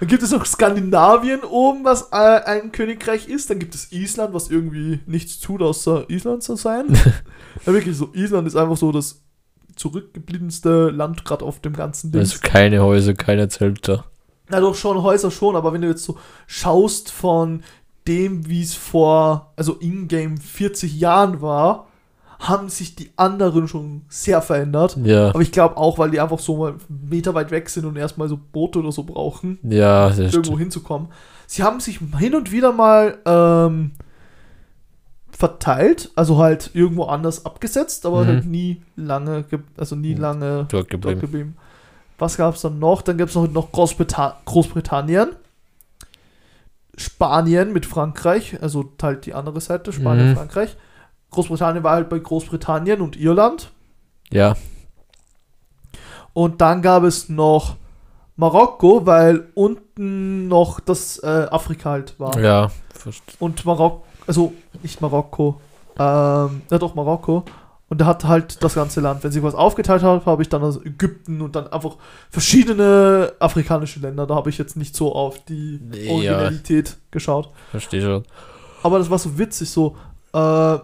Dann 0.00 0.08
gibt 0.08 0.22
es 0.22 0.30
noch 0.30 0.46
Skandinavien 0.46 1.42
oben, 1.42 1.84
was 1.84 2.08
äh, 2.12 2.16
ein 2.16 2.72
Königreich 2.72 3.28
ist. 3.28 3.50
Dann 3.50 3.58
gibt 3.58 3.74
es 3.74 3.92
Island, 3.92 4.32
was 4.34 4.50
irgendwie 4.50 5.00
nichts 5.06 5.40
tut, 5.40 5.62
außer 5.62 6.08
Island 6.08 6.42
zu 6.42 6.56
sein. 6.56 6.86
ja, 7.66 7.72
wirklich 7.72 7.96
so. 7.96 8.10
Island 8.14 8.46
ist 8.46 8.56
einfach 8.56 8.76
so 8.76 8.92
das 8.92 9.22
zurückgebliebenste 9.76 10.90
Land 10.90 11.24
gerade 11.24 11.44
auf 11.44 11.60
dem 11.60 11.74
ganzen 11.74 12.12
Ding. 12.12 12.20
Also 12.20 12.38
keine 12.42 12.82
Häuser, 12.82 13.14
keine 13.14 13.48
Zelte. 13.48 14.04
Na 14.48 14.60
doch, 14.60 14.74
schon 14.74 15.02
Häuser 15.02 15.30
schon, 15.30 15.56
aber 15.56 15.72
wenn 15.72 15.82
du 15.82 15.88
jetzt 15.88 16.04
so 16.04 16.18
schaust 16.46 17.10
von 17.10 17.62
dem, 18.06 18.48
wie 18.48 18.62
es 18.62 18.74
vor, 18.74 19.52
also 19.56 19.74
in-game 19.74 20.38
40 20.38 20.98
Jahren 20.98 21.42
war, 21.42 21.87
haben 22.40 22.68
sich 22.68 22.94
die 22.94 23.10
anderen 23.16 23.66
schon 23.66 24.02
sehr 24.08 24.40
verändert. 24.42 24.96
Ja, 25.02 25.30
Aber 25.30 25.40
ich 25.40 25.50
glaube 25.52 25.76
auch, 25.76 25.98
weil 25.98 26.10
die 26.10 26.20
einfach 26.20 26.38
so 26.38 26.56
mal 26.58 26.74
Meter 26.88 27.34
weit 27.34 27.50
weg 27.50 27.68
sind 27.68 27.84
und 27.84 27.96
erstmal 27.96 28.28
so 28.28 28.38
Boote 28.52 28.78
oder 28.78 28.92
so 28.92 29.02
brauchen, 29.02 29.58
ja, 29.62 30.08
das 30.08 30.18
irgendwo 30.34 30.58
hinzukommen. 30.58 31.08
Sie 31.46 31.62
haben 31.62 31.80
sich 31.80 31.98
hin 32.18 32.34
und 32.36 32.52
wieder 32.52 32.72
mal 32.72 33.18
ähm, 33.24 33.92
verteilt, 35.30 36.10
also 36.14 36.38
halt 36.38 36.70
irgendwo 36.74 37.04
anders 37.04 37.44
abgesetzt, 37.44 38.06
aber 38.06 38.22
Mhm. 38.24 38.26
halt 38.28 38.44
nie 38.46 38.82
lange, 38.96 39.42
ge 39.44 39.60
also 39.76 39.96
nie 39.96 40.14
Mhm. 40.14 40.20
lange 40.20 40.46
Dort 40.68 40.72
dort 40.72 40.88
geblieben. 40.90 41.20
geblieben. 41.20 41.56
Was 42.18 42.36
gab 42.36 42.54
es 42.56 42.62
dann 42.62 42.78
noch? 42.78 43.02
Dann 43.02 43.16
gab 43.18 43.28
es 43.28 43.34
noch, 43.34 43.50
noch 43.50 43.70
Großbrita 43.72 44.40
Großbritannien. 44.44 45.30
Spanien 46.96 47.72
mit 47.72 47.86
Frankreich, 47.86 48.58
also 48.60 48.92
halt 49.00 49.26
die 49.26 49.34
andere 49.34 49.60
Seite, 49.60 49.92
Spanien, 49.92 50.30
Mhm. 50.30 50.36
Frankreich. 50.36 50.76
Großbritannien 51.30 51.84
war 51.84 51.92
halt 51.92 52.08
bei 52.08 52.18
Großbritannien 52.18 53.00
und 53.00 53.16
Irland. 53.16 53.70
Ja. 54.30 54.56
Und 56.32 56.60
dann 56.60 56.82
gab 56.82 57.02
es 57.02 57.28
noch 57.28 57.76
Marokko, 58.36 59.04
weil 59.06 59.48
unten 59.54 60.48
noch 60.48 60.80
das 60.80 61.18
äh, 61.22 61.46
Afrika 61.50 61.90
halt 61.90 62.18
war. 62.20 62.38
Ja. 62.38 62.70
verst- 62.96 63.36
Und 63.40 63.64
Marokko, 63.64 64.04
also 64.26 64.52
nicht 64.82 65.00
Marokko, 65.00 65.60
ähm, 65.98 66.62
ja 66.70 66.78
doch 66.78 66.94
Marokko. 66.94 67.44
Und 67.90 68.02
er 68.02 68.06
hat 68.06 68.24
halt 68.24 68.62
das 68.62 68.74
ganze 68.74 69.00
Land. 69.00 69.24
Wenn 69.24 69.32
sie 69.32 69.42
was 69.42 69.54
aufgeteilt 69.54 70.02
hat, 70.02 70.26
habe 70.26 70.42
ich 70.42 70.48
dann 70.50 70.62
also 70.62 70.82
Ägypten 70.84 71.40
und 71.40 71.56
dann 71.56 71.68
einfach 71.72 71.96
verschiedene 72.28 73.32
afrikanische 73.40 73.98
Länder. 74.00 74.26
Da 74.26 74.34
habe 74.34 74.50
ich 74.50 74.58
jetzt 74.58 74.76
nicht 74.76 74.94
so 74.94 75.14
auf 75.14 75.42
die 75.46 75.80
Ja. 75.94 76.12
Originalität 76.12 76.98
geschaut. 77.10 77.48
Verstehe 77.70 78.02
schon. 78.02 78.24
Aber 78.82 78.98
das 78.98 79.08
war 79.08 79.18
so 79.18 79.38
witzig, 79.38 79.70
so 79.70 79.96
äh, 80.34 80.78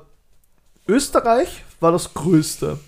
Österreich 0.86 1.64
war 1.80 1.92
das 1.92 2.14
Größte. 2.14 2.78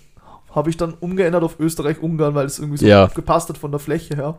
Habe 0.53 0.69
ich 0.69 0.77
dann 0.77 0.93
umgeändert 0.93 1.43
auf 1.43 1.59
Österreich-Ungarn, 1.59 2.33
weil 2.35 2.45
es 2.45 2.59
irgendwie 2.59 2.77
so 2.79 2.85
Ja. 2.87 3.07
gepasst 3.07 3.49
hat 3.49 3.57
von 3.57 3.71
der 3.71 3.79
Fläche 3.79 4.15
her. 4.15 4.37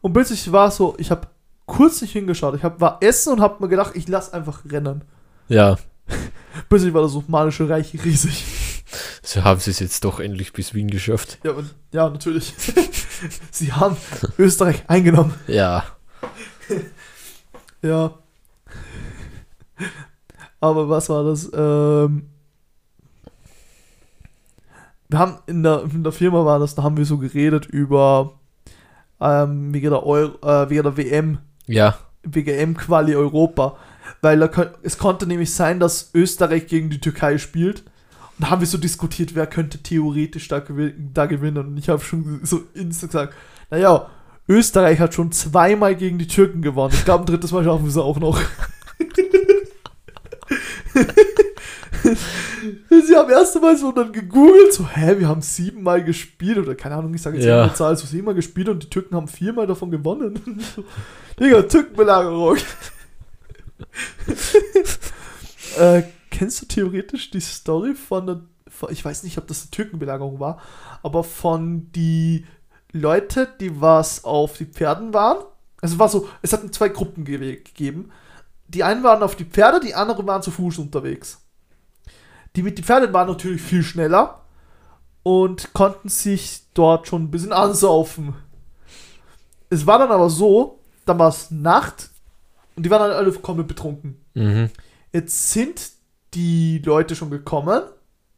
Und 0.00 0.12
plötzlich 0.12 0.50
war 0.52 0.68
es 0.68 0.76
so, 0.76 0.94
ich 0.98 1.10
habe 1.10 1.28
kurz 1.66 2.00
nicht 2.02 2.12
hingeschaut. 2.12 2.54
Ich 2.54 2.62
hab, 2.62 2.80
war 2.80 2.98
essen 3.00 3.32
und 3.32 3.40
habe 3.40 3.62
mir 3.62 3.68
gedacht, 3.68 3.92
ich 3.94 4.08
lass 4.08 4.32
einfach 4.32 4.62
rennen. 4.70 5.02
Ja. 5.48 5.76
Plötzlich 6.68 6.94
war 6.94 7.02
das 7.02 7.14
Osmanische 7.14 7.68
Reich 7.68 7.92
riesig. 8.04 8.44
So 9.22 9.42
haben 9.42 9.58
sie 9.60 9.72
es 9.72 9.80
jetzt 9.80 10.04
doch 10.04 10.20
endlich 10.20 10.52
bis 10.52 10.72
Wien 10.74 10.88
geschafft. 10.88 11.38
Ja, 11.42 11.52
und, 11.52 11.74
ja 11.92 12.08
natürlich. 12.08 12.54
Sie 13.50 13.72
haben 13.72 13.96
Österreich 14.38 14.84
eingenommen. 14.86 15.34
Ja. 15.48 15.84
Ja. 17.82 18.14
Aber 20.60 20.88
was 20.88 21.08
war 21.08 21.24
das? 21.24 21.50
Ähm, 21.52 22.28
wir 25.08 25.18
haben 25.18 25.38
in 25.46 25.62
der, 25.62 25.84
in 25.92 26.02
der 26.02 26.12
Firma 26.12 26.44
war 26.44 26.58
das, 26.58 26.74
da 26.74 26.82
haben 26.82 26.96
wir 26.96 27.04
so 27.04 27.18
geredet 27.18 27.66
über 27.66 28.38
ähm, 29.20 29.72
wegen 29.72 29.90
der 29.90 30.04
Euro, 30.04 30.34
äh, 30.46 30.68
wegen 30.70 30.82
der 30.82 30.96
WM, 30.96 31.38
Ja. 31.66 31.96
WM-Quali 32.24 33.14
Europa. 33.14 33.76
Weil 34.20 34.46
könnt- 34.48 34.72
es 34.82 34.98
konnte 34.98 35.26
nämlich 35.26 35.52
sein, 35.54 35.78
dass 35.80 36.10
Österreich 36.14 36.66
gegen 36.66 36.90
die 36.90 37.00
Türkei 37.00 37.38
spielt. 37.38 37.80
Und 38.38 38.44
da 38.44 38.50
haben 38.50 38.60
wir 38.60 38.66
so 38.68 38.78
diskutiert, 38.78 39.34
wer 39.34 39.46
könnte 39.46 39.78
theoretisch 39.78 40.48
da, 40.48 40.58
gewin 40.58 41.10
da 41.14 41.26
gewinnen. 41.26 41.66
Und 41.68 41.76
ich 41.76 41.88
habe 41.88 42.02
schon 42.02 42.40
so 42.44 42.62
instant 42.74 43.12
gesagt, 43.12 43.34
naja, 43.70 44.08
Österreich 44.48 45.00
hat 45.00 45.14
schon 45.14 45.32
zweimal 45.32 45.96
gegen 45.96 46.18
die 46.18 46.26
Türken 46.28 46.62
gewonnen. 46.62 46.94
Ich 46.94 47.04
glaube, 47.04 47.24
ein 47.24 47.26
drittes 47.26 47.50
Mal 47.52 47.64
schaffen 47.64 47.84
wir 47.84 47.90
es 47.90 47.96
auch 47.96 48.18
noch. 48.20 48.38
Sie 53.06 53.16
haben 53.16 53.30
erst 53.30 53.56
einmal 53.56 53.76
so 53.76 53.92
dann 53.92 54.12
gegoogelt, 54.12 54.72
so, 54.72 54.88
hä, 54.88 55.16
wir 55.18 55.28
haben 55.28 55.42
siebenmal 55.42 56.02
gespielt, 56.02 56.58
oder 56.58 56.74
keine 56.74 56.96
Ahnung, 56.96 57.14
ich 57.14 57.22
sage 57.22 57.36
jetzt 57.36 57.46
Ja. 57.46 57.62
eine 57.64 57.74
Zahl, 57.74 57.96
so 57.96 58.06
siebenmal 58.06 58.34
gespielt 58.34 58.68
und 58.68 58.82
die 58.82 58.90
Türken 58.90 59.14
haben 59.16 59.28
viermal 59.28 59.66
davon 59.66 59.90
gewonnen. 59.90 60.40
Digga, 61.40 61.62
Türkenbelagerung. 61.62 62.56
äh, 65.78 66.02
kennst 66.30 66.62
du 66.62 66.66
theoretisch 66.66 67.30
die 67.30 67.40
Story 67.40 67.94
von 67.94 68.26
der, 68.26 68.40
von, 68.68 68.90
ich 68.92 69.04
weiß 69.04 69.22
nicht, 69.22 69.38
ob 69.38 69.46
das 69.46 69.62
eine 69.62 69.70
Türkenbelagerung 69.70 70.40
war, 70.40 70.60
aber 71.02 71.24
von 71.24 71.90
die 71.92 72.46
Leute, 72.92 73.48
die 73.60 73.80
was 73.80 74.24
auf 74.24 74.56
die 74.56 74.66
Pferden 74.66 75.12
waren? 75.12 75.44
Also 75.80 75.98
war 75.98 76.08
so, 76.08 76.28
es 76.42 76.52
hat 76.52 76.74
zwei 76.74 76.88
Gruppen 76.88 77.24
ge 77.24 77.38
gegeben. 77.56 78.10
Die 78.68 78.82
einen 78.82 79.04
waren 79.04 79.22
auf 79.22 79.36
die 79.36 79.44
Pferde, 79.44 79.80
die 79.80 79.94
anderen 79.94 80.26
waren 80.26 80.42
zu 80.42 80.50
Fuß 80.50 80.78
unterwegs. 80.78 81.45
Die 82.56 82.62
mit 82.62 82.78
den 82.78 82.84
Pferden 82.84 83.12
waren 83.12 83.28
natürlich 83.28 83.60
viel 83.60 83.82
schneller 83.82 84.42
und 85.22 85.74
konnten 85.74 86.08
sich 86.08 86.62
dort 86.72 87.06
schon 87.06 87.24
ein 87.24 87.30
bisschen 87.30 87.52
ansaufen. 87.52 88.34
Es 89.68 89.86
war 89.86 89.98
dann 89.98 90.10
aber 90.10 90.30
so, 90.30 90.80
dann 91.04 91.18
war 91.18 91.28
es 91.28 91.50
Nacht 91.50 92.10
und 92.74 92.86
die 92.86 92.90
waren 92.90 93.10
dann 93.10 93.18
alle 93.18 93.32
komplett 93.32 93.68
betrunken. 93.68 94.24
Mhm. 94.34 94.70
Jetzt 95.12 95.52
sind 95.52 95.90
die 96.34 96.80
Leute 96.84 97.14
schon 97.14 97.30
gekommen, 97.30 97.82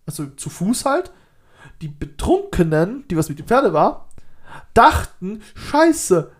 also 0.07 0.26
zu 0.26 0.50
Fuß 0.50 0.85
halt. 0.85 1.12
Die 1.81 1.88
Betrunkenen, 1.88 3.04
die 3.09 3.16
was 3.16 3.28
mit 3.28 3.38
den 3.38 3.46
Pferde 3.46 3.72
war, 3.72 4.09
dachten, 4.74 5.42
scheiße, 5.54 6.31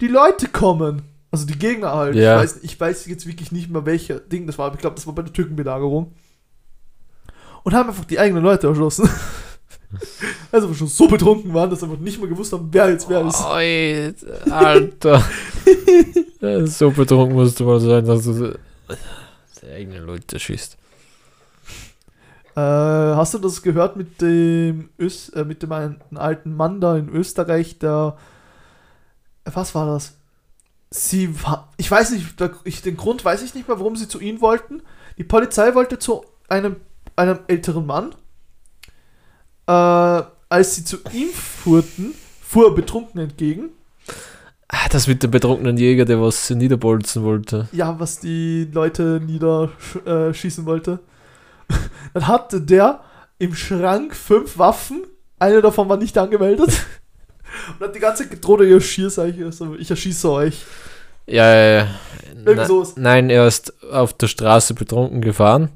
die 0.00 0.08
Leute 0.08 0.48
kommen. 0.48 1.02
Also 1.30 1.46
die 1.46 1.58
Gegner 1.58 1.92
halt. 1.92 2.16
Ja. 2.16 2.36
Ich, 2.36 2.42
weiß, 2.42 2.60
ich 2.62 2.80
weiß 2.80 3.06
jetzt 3.06 3.26
wirklich 3.26 3.52
nicht 3.52 3.68
mehr, 3.70 3.84
welcher 3.84 4.18
Ding 4.18 4.46
das 4.46 4.58
war, 4.58 4.66
aber 4.66 4.76
ich 4.76 4.80
glaube, 4.80 4.96
das 4.96 5.06
war 5.06 5.14
bei 5.14 5.22
der 5.22 5.32
Türkenbelagerung. 5.32 6.14
Und 7.68 7.74
haben 7.74 7.90
einfach 7.90 8.06
die 8.06 8.18
eigenen 8.18 8.42
Leute 8.42 8.66
erschossen. 8.66 9.10
also 10.52 10.72
schon 10.72 10.86
so 10.86 11.06
betrunken 11.06 11.52
waren, 11.52 11.68
dass 11.68 11.80
sie 11.80 11.84
einfach 11.84 11.98
nicht 11.98 12.18
mehr 12.18 12.26
gewusst 12.26 12.50
haben, 12.50 12.70
wer 12.72 12.88
jetzt 12.88 13.06
wer 13.10 13.26
ist. 13.26 13.44
Oi, 13.44 14.14
Alter. 14.50 15.22
So 16.64 16.90
betrunken 16.90 17.36
musst 17.36 17.60
du 17.60 17.64
mal 17.64 17.78
sein, 17.78 18.06
dass 18.06 18.24
du 18.24 18.58
die 19.60 19.70
eigenen 19.70 20.06
Leute 20.06 20.38
schießt. 20.38 20.78
Äh, 22.56 22.60
hast 22.60 23.34
du 23.34 23.38
das 23.38 23.60
gehört 23.60 23.96
mit 23.96 24.18
dem 24.22 24.88
Ös 24.98 25.28
äh, 25.28 25.44
mit 25.44 25.62
dem 25.62 25.72
einen 25.72 26.00
alten 26.14 26.56
Mann 26.56 26.80
da 26.80 26.96
in 26.96 27.10
Österreich, 27.10 27.78
der 27.80 28.16
äh, 29.44 29.50
was 29.52 29.74
war 29.74 29.84
das? 29.84 30.14
Sie 30.88 31.44
war, 31.44 31.70
ich 31.76 31.90
weiß 31.90 32.12
nicht, 32.12 32.40
der, 32.40 32.52
ich, 32.64 32.80
den 32.80 32.96
Grund 32.96 33.26
weiß 33.26 33.42
ich 33.42 33.54
nicht 33.54 33.68
mehr, 33.68 33.78
warum 33.78 33.94
sie 33.94 34.08
zu 34.08 34.20
ihm 34.20 34.40
wollten. 34.40 34.80
Die 35.18 35.24
Polizei 35.24 35.74
wollte 35.74 35.98
zu 35.98 36.24
einem, 36.48 36.76
einem 37.18 37.40
älteren 37.48 37.86
Mann. 37.86 38.14
Äh, 39.66 40.22
als 40.50 40.76
sie 40.76 40.84
zu 40.84 40.98
ihm 41.12 41.28
fuhrten, 41.30 42.14
fuhr 42.40 42.68
er 42.68 42.74
betrunken 42.74 43.20
entgegen. 43.20 43.70
Ah, 44.68 44.88
das 44.90 45.06
mit 45.06 45.22
dem 45.22 45.30
betrunkenen 45.30 45.78
Jäger, 45.78 46.04
der 46.04 46.20
was 46.20 46.50
niederbolzen 46.50 47.22
wollte. 47.22 47.68
Ja, 47.72 47.98
was 47.98 48.20
die 48.20 48.68
Leute 48.70 49.20
niederschießen 49.24 50.06
äh, 50.06 50.34
schießen 50.34 50.66
wollte. 50.66 51.00
Dann 52.14 52.28
hatte 52.28 52.60
der 52.60 53.00
im 53.38 53.54
Schrank 53.54 54.14
fünf 54.14 54.58
Waffen. 54.58 55.04
Eine 55.38 55.62
davon 55.62 55.88
war 55.88 55.96
nicht 55.96 56.16
angemeldet. 56.18 56.70
Und 57.78 57.86
hat 57.86 57.94
die 57.94 58.00
ganze 58.00 58.28
gedroht, 58.28 58.60
ich 58.60 58.72
erschieße 58.72 59.22
euch. 59.22 59.42
Also, 59.42 59.74
ich 59.74 59.90
erschieße 59.90 60.30
euch. 60.30 60.64
Ja, 61.26 61.54
ja, 61.54 61.78
ja. 61.78 61.88
Na, 62.34 62.66
nein, 62.96 63.30
er 63.30 63.46
ist 63.46 63.72
auf 63.90 64.12
der 64.14 64.28
Straße 64.28 64.74
betrunken 64.74 65.20
gefahren. 65.20 65.70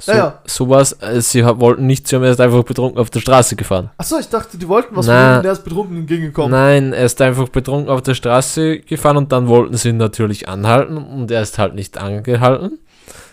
So, 0.00 0.12
Ja, 0.12 0.18
ja. 0.18 0.38
Sowas. 0.46 0.92
äh, 1.00 1.20
Sie 1.20 1.44
wollten 1.44 1.86
nicht, 1.86 2.08
sie 2.08 2.16
haben 2.16 2.24
erst 2.24 2.40
einfach 2.40 2.62
betrunken 2.64 2.98
auf 2.98 3.10
der 3.10 3.20
Straße 3.20 3.56
gefahren. 3.56 3.90
Achso, 3.98 4.18
ich 4.18 4.28
dachte, 4.28 4.56
die 4.58 4.66
wollten 4.68 4.96
was 4.96 5.06
Na. 5.06 5.36
von 5.36 5.44
er 5.44 5.52
ist 5.52 5.64
betrunken 5.64 5.96
entgegengekommen. 5.98 6.50
Nein, 6.50 6.92
er 6.92 7.04
ist 7.04 7.20
einfach 7.20 7.48
betrunken 7.48 7.90
auf 7.90 8.02
der 8.02 8.14
Straße 8.14 8.80
gefahren 8.80 9.16
und 9.16 9.30
dann 9.32 9.48
wollten 9.48 9.76
sie 9.76 9.90
ihn 9.90 9.96
natürlich 9.98 10.48
anhalten 10.48 10.96
und 10.96 11.30
er 11.30 11.42
ist 11.42 11.58
halt 11.58 11.74
nicht 11.74 11.98
angehalten. 11.98 12.78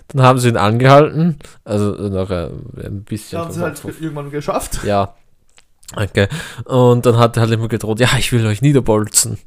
Dann 0.10 0.22
haben 0.22 0.40
sie 0.40 0.50
ihn 0.50 0.58
angehalten, 0.58 1.38
also 1.66 1.92
noch 1.92 2.30
ein 2.30 3.04
bisschen. 3.04 3.40
Da 3.40 3.46
haben 3.46 3.52
sie 3.54 3.62
halt 3.62 3.82
irgendwann 3.86 4.32
geschafft. 4.32 4.80
ja. 4.84 5.14
Okay. 5.96 6.28
Und 6.66 7.06
dann 7.06 7.18
hat 7.18 7.38
er 7.38 7.44
halt 7.44 7.52
immer 7.54 7.70
gedroht, 7.70 8.00
ja, 8.02 8.10
ich 8.18 8.32
will 8.34 8.46
euch 8.46 8.62
niederbolzen. 8.62 9.38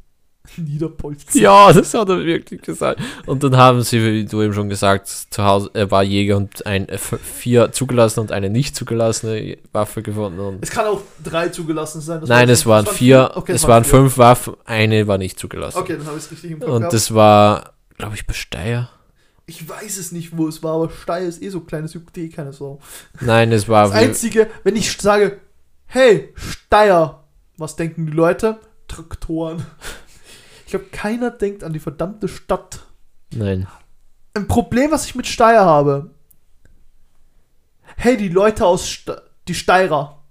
Niederpolzen. 0.57 1.41
Ja, 1.41 1.73
das 1.73 1.95
hat 1.95 2.09
er 2.09 2.25
wirklich 2.25 2.63
gesagt. 2.63 3.01
Und 3.27 3.43
dann 3.45 3.57
haben 3.57 3.83
sie, 3.83 4.03
wie 4.05 4.25
du 4.25 4.43
eben 4.43 4.53
schon 4.55 4.69
gesagt, 4.69 5.09
zu 5.09 5.45
Hause, 5.45 5.71
er 5.75 5.91
war 5.91 6.03
Jäger 6.03 6.37
und 6.37 6.65
ein, 6.67 6.89
f- 6.89 7.19
vier 7.23 7.73
zugelassene 7.73 8.23
und 8.23 8.33
eine 8.33 8.51
nicht 8.51 8.75
zugelassene 8.77 9.59
Waffe 9.73 10.03
gefunden. 10.03 10.41
Und 10.41 10.63
Es 10.63 10.71
kann 10.71 10.87
auch 10.87 11.01
drei 11.23 11.49
zugelassen 11.49 12.01
sein. 12.01 12.23
Nein, 12.27 12.49
es 12.49 12.67
waren 12.67 12.87
vier, 12.87 13.33
Okay, 13.35 13.53
es 13.53 13.67
waren 13.69 13.85
vier. 13.85 13.91
fünf 14.01 14.19
Waffen, 14.19 14.55
eine 14.65 15.07
war 15.07 15.19
nicht 15.19 15.39
zugelassen. 15.39 15.79
Okay, 15.79 15.97
dann 15.97 16.07
habe 16.07 16.19
ich 16.19 16.25
es 16.25 16.31
richtig 16.31 16.51
im 16.53 16.61
Kopf 16.61 16.69
Und 16.69 16.79
gehabt. 16.81 16.93
das 16.95 17.15
war, 17.15 17.73
glaube 17.99 18.15
ich, 18.17 18.27
bei 18.27 18.33
Steyr. 18.35 18.89
Ich 19.47 19.69
weiß 19.69 19.97
es 19.99 20.13
nicht, 20.13 20.37
wo 20.39 20.47
es 20.47 20.63
war, 20.63 20.75
aber 20.77 20.91
Steyr 20.91 21.27
ist 21.27 21.43
eh 21.43 21.49
so 21.49 21.61
kleines 21.61 21.95
eh 22.17 22.29
keine 22.29 22.53
Sau. 22.53 22.79
Nein, 23.21 23.51
es 23.51 23.69
war 23.69 23.85
Das 23.89 23.95
Einzige, 23.95 24.47
wenn 24.63 24.77
ich 24.77 24.97
sage, 24.97 25.39
hey, 25.87 26.33
Steyr, 26.37 27.19
was 27.57 27.75
denken 27.75 28.07
die 28.07 28.13
Leute? 28.13 28.59
Traktoren. 28.87 29.65
Ich 30.71 30.73
glaube, 30.73 30.87
keiner 30.93 31.33
denkt 31.33 31.65
an 31.65 31.73
die 31.73 31.81
verdammte 31.81 32.29
Stadt. 32.29 32.87
Nein. 33.35 33.67
Ein 34.35 34.47
Problem, 34.47 34.93
was 34.93 35.05
ich 35.05 35.17
mit 35.17 35.27
Steyr 35.27 35.65
habe. 35.65 36.13
Hey, 37.97 38.17
die 38.17 38.29
Leute 38.29 38.65
aus 38.65 38.89
Ste 38.89 39.21
die 39.49 39.55
Steirer. 39.57 40.23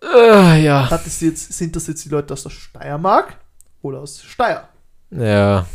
Äh, 0.00 0.62
ja. 0.62 0.88
Hat 0.88 1.04
es 1.04 1.20
jetzt, 1.20 1.52
sind 1.52 1.74
das 1.74 1.88
jetzt 1.88 2.04
die 2.04 2.10
Leute 2.10 2.32
aus 2.34 2.44
der 2.44 2.50
Steiermark 2.50 3.40
oder 3.80 3.98
aus 3.98 4.22
Steyr? 4.22 4.68
Ja. 5.10 5.66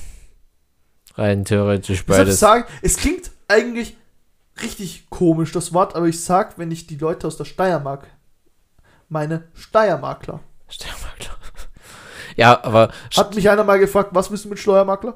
Rein 1.16 1.44
theoretisch 1.44 2.00
Ich 2.00 2.06
beides. 2.06 2.40
sagen, 2.40 2.64
es 2.82 2.96
klingt 2.96 3.30
eigentlich 3.50 3.98
richtig 4.62 5.10
komisch, 5.10 5.52
das 5.52 5.74
Wort, 5.74 5.98
aber 5.98 6.06
ich 6.06 6.24
sag, 6.24 6.58
wenn 6.58 6.72
ich 6.72 6.88
die 6.88 6.96
Leute 6.96 7.28
aus 7.28 7.36
der 7.36 7.44
Steiermark 7.44 8.08
meine 9.10 9.50
Steuermakler. 9.54 10.40
Ja, 12.38 12.64
aber, 12.64 12.90
Hat 13.16 13.36
mich 13.36 13.50
einer 13.50 13.64
mal 13.64 13.80
gefragt, 13.80 14.12
was 14.14 14.30
du 14.30 14.48
mit 14.48 14.60
Steuermakler? 14.60 15.16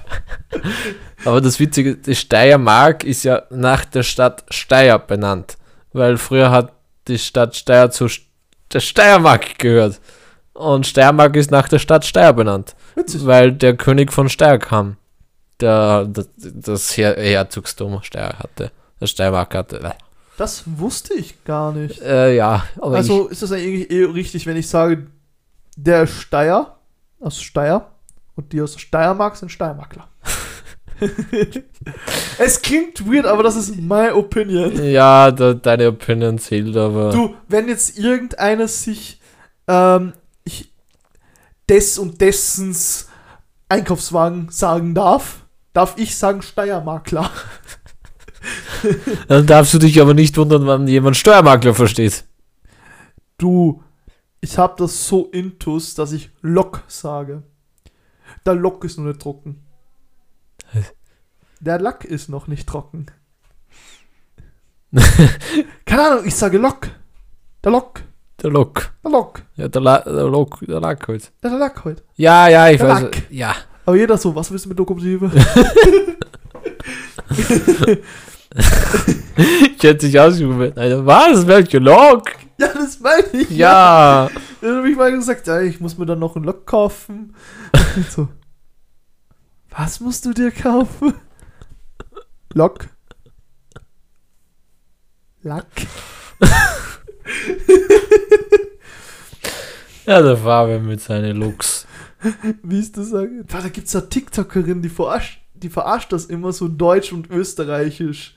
aber 1.24 1.40
das 1.40 1.58
Witzige, 1.58 1.96
die 1.96 2.14
Steiermark 2.14 3.04
ist 3.04 3.24
ja 3.24 3.42
nach 3.48 3.86
der 3.86 4.02
Stadt 4.02 4.44
Steyr 4.50 4.98
benannt. 4.98 5.56
Weil 5.94 6.18
früher 6.18 6.50
hat 6.50 6.74
die 7.08 7.18
Stadt 7.18 7.56
Steyr 7.56 7.90
zu 7.90 8.06
der 8.72 8.80
Steiermark 8.80 9.58
gehört. 9.58 9.98
Und 10.52 10.86
Steiermark 10.86 11.34
ist 11.36 11.50
nach 11.50 11.68
der 11.68 11.78
Stadt 11.78 12.04
Steyr 12.04 12.34
benannt. 12.34 12.76
Witzig. 12.94 13.24
Weil 13.24 13.52
der 13.52 13.74
König 13.76 14.12
von 14.12 14.28
Steyr 14.28 14.58
kam. 14.58 14.98
Der 15.58 16.04
das, 16.04 16.28
das 16.36 16.96
Her 16.98 17.16
Herzogstum 17.16 18.02
Steyr 18.02 18.38
hatte. 18.38 18.72
Der 19.00 19.06
Steiermark 19.06 19.54
hatte. 19.54 19.94
Das 20.36 20.64
wusste 20.66 21.14
ich 21.14 21.44
gar 21.44 21.72
nicht. 21.72 22.00
Äh, 22.02 22.36
ja, 22.36 22.64
Also 22.78 23.28
ist 23.28 23.42
das 23.42 23.52
eigentlich 23.52 23.90
eh 23.90 24.04
richtig, 24.04 24.46
wenn 24.46 24.56
ich 24.58 24.68
sage, 24.68 25.06
der 25.76 26.06
Steier 26.06 26.78
aus 27.20 27.40
Steyr 27.40 27.86
und 28.34 28.52
die 28.52 28.60
aus 28.60 28.78
Steiermark 28.78 29.36
sind 29.36 29.50
Steiermakler. 29.50 30.08
es 32.38 32.60
klingt 32.60 33.06
weird, 33.06 33.26
aber 33.26 33.42
das 33.42 33.56
ist 33.56 33.76
my 33.76 34.10
opinion. 34.10 34.84
ja, 34.84 35.30
da, 35.30 35.54
deine 35.54 35.88
Opinion 35.88 36.38
zählt, 36.38 36.76
aber. 36.76 37.10
Du, 37.10 37.34
wenn 37.48 37.68
jetzt 37.68 37.98
irgendeiner 37.98 38.68
sich 38.68 39.20
ähm, 39.66 40.12
ich, 40.44 40.72
des 41.68 41.98
und 41.98 42.20
dessens 42.20 43.08
Einkaufswagen 43.68 44.48
sagen 44.50 44.94
darf, 44.94 45.46
darf 45.72 45.94
ich 45.96 46.16
sagen 46.16 46.42
Steiermakler. 46.42 47.30
Dann 49.28 49.46
darfst 49.46 49.74
du 49.74 49.78
dich 49.78 50.00
aber 50.00 50.14
nicht 50.14 50.36
wundern, 50.36 50.66
wann 50.66 50.88
jemand 50.88 51.16
Steuermakler 51.16 51.74
versteht. 51.74 52.24
Du, 53.38 53.82
ich 54.40 54.58
hab 54.58 54.76
das 54.76 55.06
so 55.06 55.26
intus, 55.26 55.94
dass 55.94 56.12
ich 56.12 56.30
Lok 56.40 56.82
sage. 56.88 57.42
Der 58.46 58.54
Lok 58.54 58.84
ist 58.84 58.98
noch 58.98 59.04
nicht 59.04 59.20
trocken. 59.20 59.66
Der 61.60 61.78
Lack 61.78 62.04
ist 62.06 62.28
noch 62.28 62.46
nicht 62.46 62.66
trocken. 62.66 63.06
Keine 65.84 66.02
Ahnung, 66.02 66.24
ich 66.26 66.34
sage 66.34 66.56
Lok. 66.56 66.88
Der 67.62 67.72
Lok. 67.72 68.02
Der 68.42 68.50
Lok. 68.50 68.92
Der 69.04 69.10
Lok. 69.10 69.42
Ja, 69.56 69.68
der, 69.68 69.82
La 69.82 69.98
der 69.98 70.28
Lok, 70.28 70.60
der 70.60 70.80
Lack 70.80 71.06
halt. 71.06 71.30
Der 71.42 71.50
Lack 71.50 71.84
heute. 71.84 72.02
Ja, 72.16 72.48
ja, 72.48 72.70
ich 72.70 72.78
Der 72.78 72.88
weiß. 72.88 73.02
Lack. 73.02 73.30
Ja. 73.30 73.54
Aber 73.84 73.96
jeder 73.96 74.16
so, 74.16 74.34
was 74.34 74.50
willst 74.50 74.64
du 74.64 74.70
mit 74.70 74.78
Lokomotive? 74.78 75.30
Ich 79.76 79.82
hätte 79.82 80.06
dich 80.06 80.18
ausgerufen. 80.18 80.76
Alter, 80.76 81.06
was? 81.06 81.46
Welche 81.46 81.78
Lok? 81.78 82.24
Ja, 82.60 82.68
das 82.74 83.00
meine 83.00 83.26
ich. 83.32 83.50
Ja. 83.50 84.30
Dann 84.60 84.76
habe 84.76 84.90
ich 84.90 84.96
mal 84.96 85.10
gesagt, 85.12 85.46
ja, 85.46 85.60
ich 85.60 85.80
muss 85.80 85.98
mir 85.98 86.06
dann 86.06 86.18
noch 86.18 86.36
einen 86.36 86.44
Lok 86.44 86.66
kaufen. 86.66 87.34
So, 88.10 88.28
was 89.70 89.98
musst 89.98 90.24
du 90.24 90.32
dir 90.32 90.52
kaufen? 90.52 91.12
Lok. 92.54 92.88
Lack. 95.42 95.66
Ja, 100.06 100.20
der 100.22 100.36
Fabian 100.36 100.86
mit 100.86 101.00
seinen 101.00 101.36
Looks. 101.36 101.86
Wie 102.64 102.80
ist 102.80 102.96
das 102.96 103.10
sagen? 103.10 103.44
Da 103.46 103.60
gibt 103.68 103.86
es 103.86 103.94
eine 103.94 104.08
TikTokerin, 104.08 104.82
die 104.82 104.88
verarscht, 104.88 105.40
die 105.54 105.68
verarscht 105.68 106.12
das 106.12 106.24
immer 106.24 106.52
so 106.52 106.66
deutsch 106.66 107.12
und 107.12 107.30
österreichisch. 107.30 108.34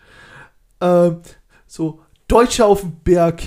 Ähm, 0.81 1.21
so, 1.65 2.01
Deutsche 2.27 2.65
auf 2.65 2.81
dem 2.81 2.97
Berg. 3.03 3.41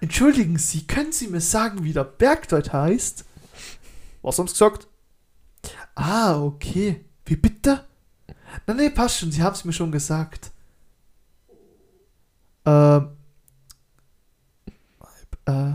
Entschuldigen 0.00 0.58
Sie, 0.58 0.86
können 0.86 1.12
Sie 1.12 1.28
mir 1.28 1.40
sagen, 1.40 1.84
wie 1.84 1.92
der 1.92 2.04
Berg 2.04 2.48
dort 2.48 2.72
heißt? 2.72 3.24
Was 4.22 4.38
haben 4.38 4.48
Sie 4.48 4.54
gesagt? 4.54 4.88
Ah, 5.94 6.40
okay. 6.40 7.04
Wie 7.24 7.36
bitte? 7.36 7.84
Na 8.66 8.74
nee, 8.74 8.90
passt 8.90 9.18
schon, 9.18 9.32
Sie 9.32 9.42
haben 9.42 9.54
es 9.54 9.64
mir 9.64 9.72
schon 9.72 9.92
gesagt. 9.92 10.50
Ähm. 12.64 13.10
Äh. 15.46 15.74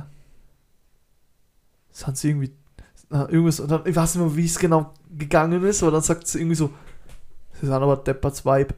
Das 1.90 2.08
hat 2.08 2.18
sie 2.18 2.30
irgendwie 2.30 2.52
na, 3.10 3.30
irgendwas, 3.30 3.62
und 3.62 3.72
dann, 3.72 3.86
ich 3.86 3.96
weiß 3.96 4.16
nicht 4.16 4.26
mehr, 4.26 4.36
wie 4.36 4.46
es 4.46 4.60
genau 4.60 4.94
gegangen 5.18 5.64
ist, 5.64 5.82
aber 5.82 5.94
dann 5.94 6.02
sagt 6.02 6.28
sie 6.28 6.40
irgendwie 6.40 6.56
so, 6.56 6.74
sie 7.54 7.68
sind 7.68 7.74
aber 7.74 7.98
Depperts 7.98 8.44
Vibe. 8.44 8.76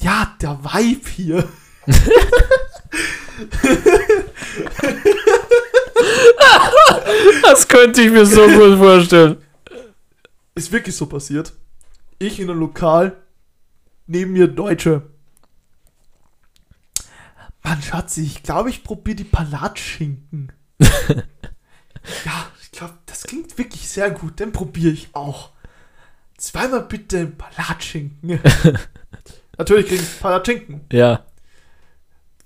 Ja, 0.00 0.36
der 0.40 0.62
Vibe 0.62 1.08
hier. 1.08 1.48
Das 7.42 7.68
könnte 7.68 8.02
ich 8.02 8.10
mir 8.10 8.26
so 8.26 8.46
gut 8.46 8.78
vorstellen. 8.78 9.36
Ist 10.54 10.72
wirklich 10.72 10.96
so 10.96 11.06
passiert. 11.06 11.52
Ich 12.18 12.40
in 12.40 12.50
einem 12.50 12.60
Lokal, 12.60 13.16
neben 14.06 14.32
mir 14.32 14.48
Deutsche. 14.48 15.02
Mann, 17.62 17.82
Schatzi, 17.82 18.22
ich 18.22 18.42
glaube, 18.42 18.70
ich 18.70 18.84
probiere 18.84 19.16
die 19.16 19.24
Palatschinken. 19.24 20.52
ja, 20.80 22.46
ich 22.62 22.70
glaube, 22.70 22.94
das 23.06 23.24
klingt 23.24 23.58
wirklich 23.58 23.88
sehr 23.88 24.10
gut. 24.10 24.38
Den 24.38 24.52
probiere 24.52 24.92
ich 24.92 25.08
auch. 25.14 25.50
Zweimal 26.38 26.82
bitte 26.82 27.26
Palatschinken. 27.26 28.40
Natürlich 29.58 29.88
kriege 29.88 30.02
ich 30.02 30.20
Palatschinken. 30.20 30.82
Ja. 30.92 31.24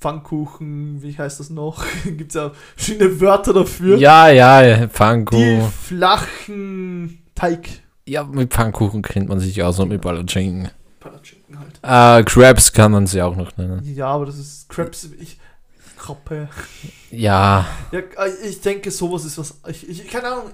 Pfannkuchen, 0.00 1.02
wie 1.02 1.16
heißt 1.16 1.40
das 1.40 1.50
noch? 1.50 1.84
Gibt 2.04 2.30
es 2.30 2.34
ja 2.34 2.52
verschiedene 2.74 3.20
Wörter 3.20 3.52
dafür. 3.52 3.98
Ja, 3.98 4.28
ja, 4.30 4.76
Die 4.76 4.88
Pfannkuchen. 4.88 5.70
flachen 5.70 7.22
Teig. 7.34 7.68
Ja, 8.06 8.24
mit 8.24 8.52
Pfannkuchen 8.52 9.02
kennt 9.02 9.28
man 9.28 9.38
sich 9.38 9.62
aus 9.62 9.78
und 9.78 9.88
mit 9.90 10.00
Palatschinken. 10.00 10.70
Palatschinken 11.00 11.58
halt. 11.58 12.20
Äh, 12.20 12.24
Crabs 12.24 12.72
kann 12.72 12.92
man 12.92 13.06
sie 13.06 13.22
auch 13.22 13.36
noch 13.36 13.56
nennen. 13.56 13.82
Ja, 13.94 14.08
aber 14.08 14.26
das 14.26 14.38
ist 14.38 14.68
Crepes. 14.68 15.10
Ich. 15.20 15.38
Kroppe. 15.98 16.48
Ja, 17.10 17.66
Ja, 17.92 17.98
äh, 17.98 18.48
ich 18.48 18.62
denke, 18.62 18.90
sowas 18.90 19.24
ist 19.26 19.36
was. 19.36 19.60
Ich, 19.68 19.86
ich 19.86 20.08
keine 20.08 20.28
Ahnung. 20.28 20.44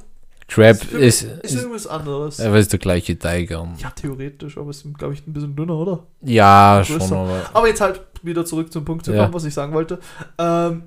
Crab 0.49 0.77
ist, 0.77 0.93
ist, 0.93 1.23
ist, 1.23 1.45
ist, 1.45 1.55
irgendwas 1.57 1.87
anderes. 1.89 2.41
aber 2.41 2.59
ist 2.59 2.73
der 2.73 2.79
gleiche 2.79 3.19
Teig. 3.19 3.51
Ja, 3.51 3.67
theoretisch, 3.95 4.59
aber 4.59 4.71
es 4.71 4.81
sind, 4.81 4.97
glaube 4.97 5.15
ich, 5.15 5.27
ein 5.27 5.33
bisschen 5.33 5.57
dünner, 5.57 5.75
oder? 5.75 6.05
Ja, 6.23 6.83
schon, 6.85 7.01
aber. 7.03 7.43
Aber 7.53 7.67
jetzt 7.69 7.81
halt 7.81 8.01
wieder 8.27 8.45
zurück 8.45 8.73
zum 8.73 8.85
Punkt 8.85 9.05
zu 9.05 9.13
kommen, 9.13 9.23
Ja. 9.23 9.33
was 9.33 9.45
ich 9.45 9.55
sagen 9.55 9.73
wollte. 9.73 9.99
Ähm, 10.39 10.85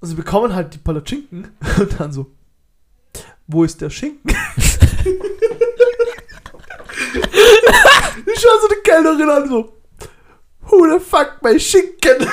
und 0.00 0.08
sie 0.08 0.14
bekommen 0.14 0.54
halt 0.54 0.74
die 0.74 0.78
Palatschinken 0.78 1.48
und 1.78 2.00
dann 2.00 2.12
so, 2.12 2.30
wo 3.46 3.64
ist 3.64 3.80
der 3.80 3.90
Schinken? 3.90 4.34
ich 8.26 8.40
schaue 8.40 8.60
so 8.60 8.68
die 8.68 8.82
Kellnerin 8.82 9.28
an, 9.30 9.48
so, 9.48 9.72
who 10.70 10.86
the 10.92 10.98
fuck 11.04 11.38
my 11.42 11.58
Schinken? 11.58 12.26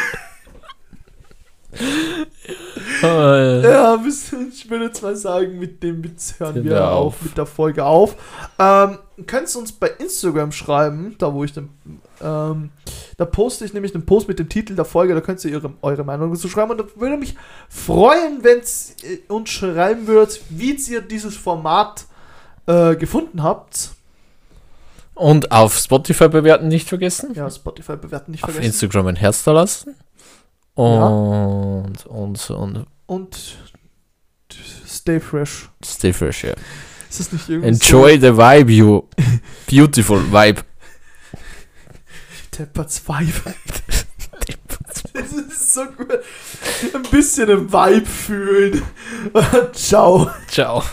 Äh, 3.03 3.61
Ja, 3.63 3.99
ich 4.03 4.69
würde 4.69 4.85
jetzt 4.85 5.01
mal 5.01 5.15
sagen, 5.15 5.59
mit 5.59 5.81
dem 5.83 6.03
Witz 6.03 6.35
hören 6.37 6.63
wir 6.63 6.87
auch 6.87 7.05
auf. 7.07 7.21
mit 7.21 7.37
der 7.37 7.45
Folge 7.45 7.85
auf. 7.85 8.15
Ähm, 8.59 8.97
könnt 9.27 9.55
uns 9.55 9.71
bei 9.71 9.87
Instagram 9.87 10.51
schreiben, 10.51 11.15
da 11.17 11.33
wo 11.33 11.43
ich 11.43 11.53
den, 11.53 11.69
ähm, 12.21 12.69
da 13.17 13.25
poste 13.25 13.65
ich 13.65 13.73
nämlich 13.73 13.93
einen 13.93 14.05
Post 14.05 14.27
mit 14.27 14.39
dem 14.39 14.49
Titel 14.49 14.75
der 14.75 14.85
Folge, 14.85 15.13
da 15.13 15.21
könnt 15.21 15.43
ihr 15.45 15.51
ihre, 15.51 15.71
eure 15.81 16.03
Meinung 16.03 16.33
dazu 16.33 16.49
schreiben 16.49 16.71
und 16.71 16.79
da 16.79 16.85
würde 16.95 17.17
mich 17.17 17.35
freuen, 17.69 18.43
wenn 18.43 18.59
ihr 18.59 19.19
uns 19.35 19.49
schreiben 19.49 20.07
würdet, 20.07 20.41
wie 20.49 20.73
ihr 20.73 21.01
dieses 21.01 21.35
Format 21.37 22.05
äh, 22.67 22.95
gefunden 22.95 23.43
habt. 23.43 23.91
Und 25.13 25.51
auf 25.51 25.77
Spotify 25.77 26.29
bewerten 26.29 26.67
nicht 26.67 26.87
vergessen. 26.89 27.33
Ja, 27.35 27.49
Spotify 27.49 27.95
bewerten 27.95 28.31
nicht 28.31 28.43
Auf 28.43 28.51
vergessen. 28.51 28.71
Instagram 28.73 29.07
ein 29.07 29.15
Herz 29.15 29.43
da 29.43 29.51
lassen. 29.51 29.95
Und, 30.75 32.05
und, 32.07 32.49
und 32.49 32.85
Und 33.07 33.57
stay 34.87 35.19
fresh. 35.19 35.69
stay 35.83 36.13
fresh, 36.13 36.43
ja. 36.45 36.53
Ist 37.09 37.19
das 37.19 37.31
nicht 37.33 37.49
irgendwie 37.49 37.67
Enjoy 37.69 38.19
the 38.19 38.37
vibe, 38.37 38.71
you 38.71 39.01
beautiful 39.69 40.21
vibe. 40.31 40.61
so 42.51 42.51
Tepperts 42.51 43.01
Vibe? 43.07 43.33
Das 45.13 45.33
ist 45.33 45.73
so 45.73 45.85
gut. 45.85 46.07
Ein 46.93 47.03
bisschen 47.11 47.49
im 47.49 47.71
Vibe 47.71 48.05
fühlen. 48.05 48.81
Ciao. 49.73 50.29
Ciao. 50.47 50.83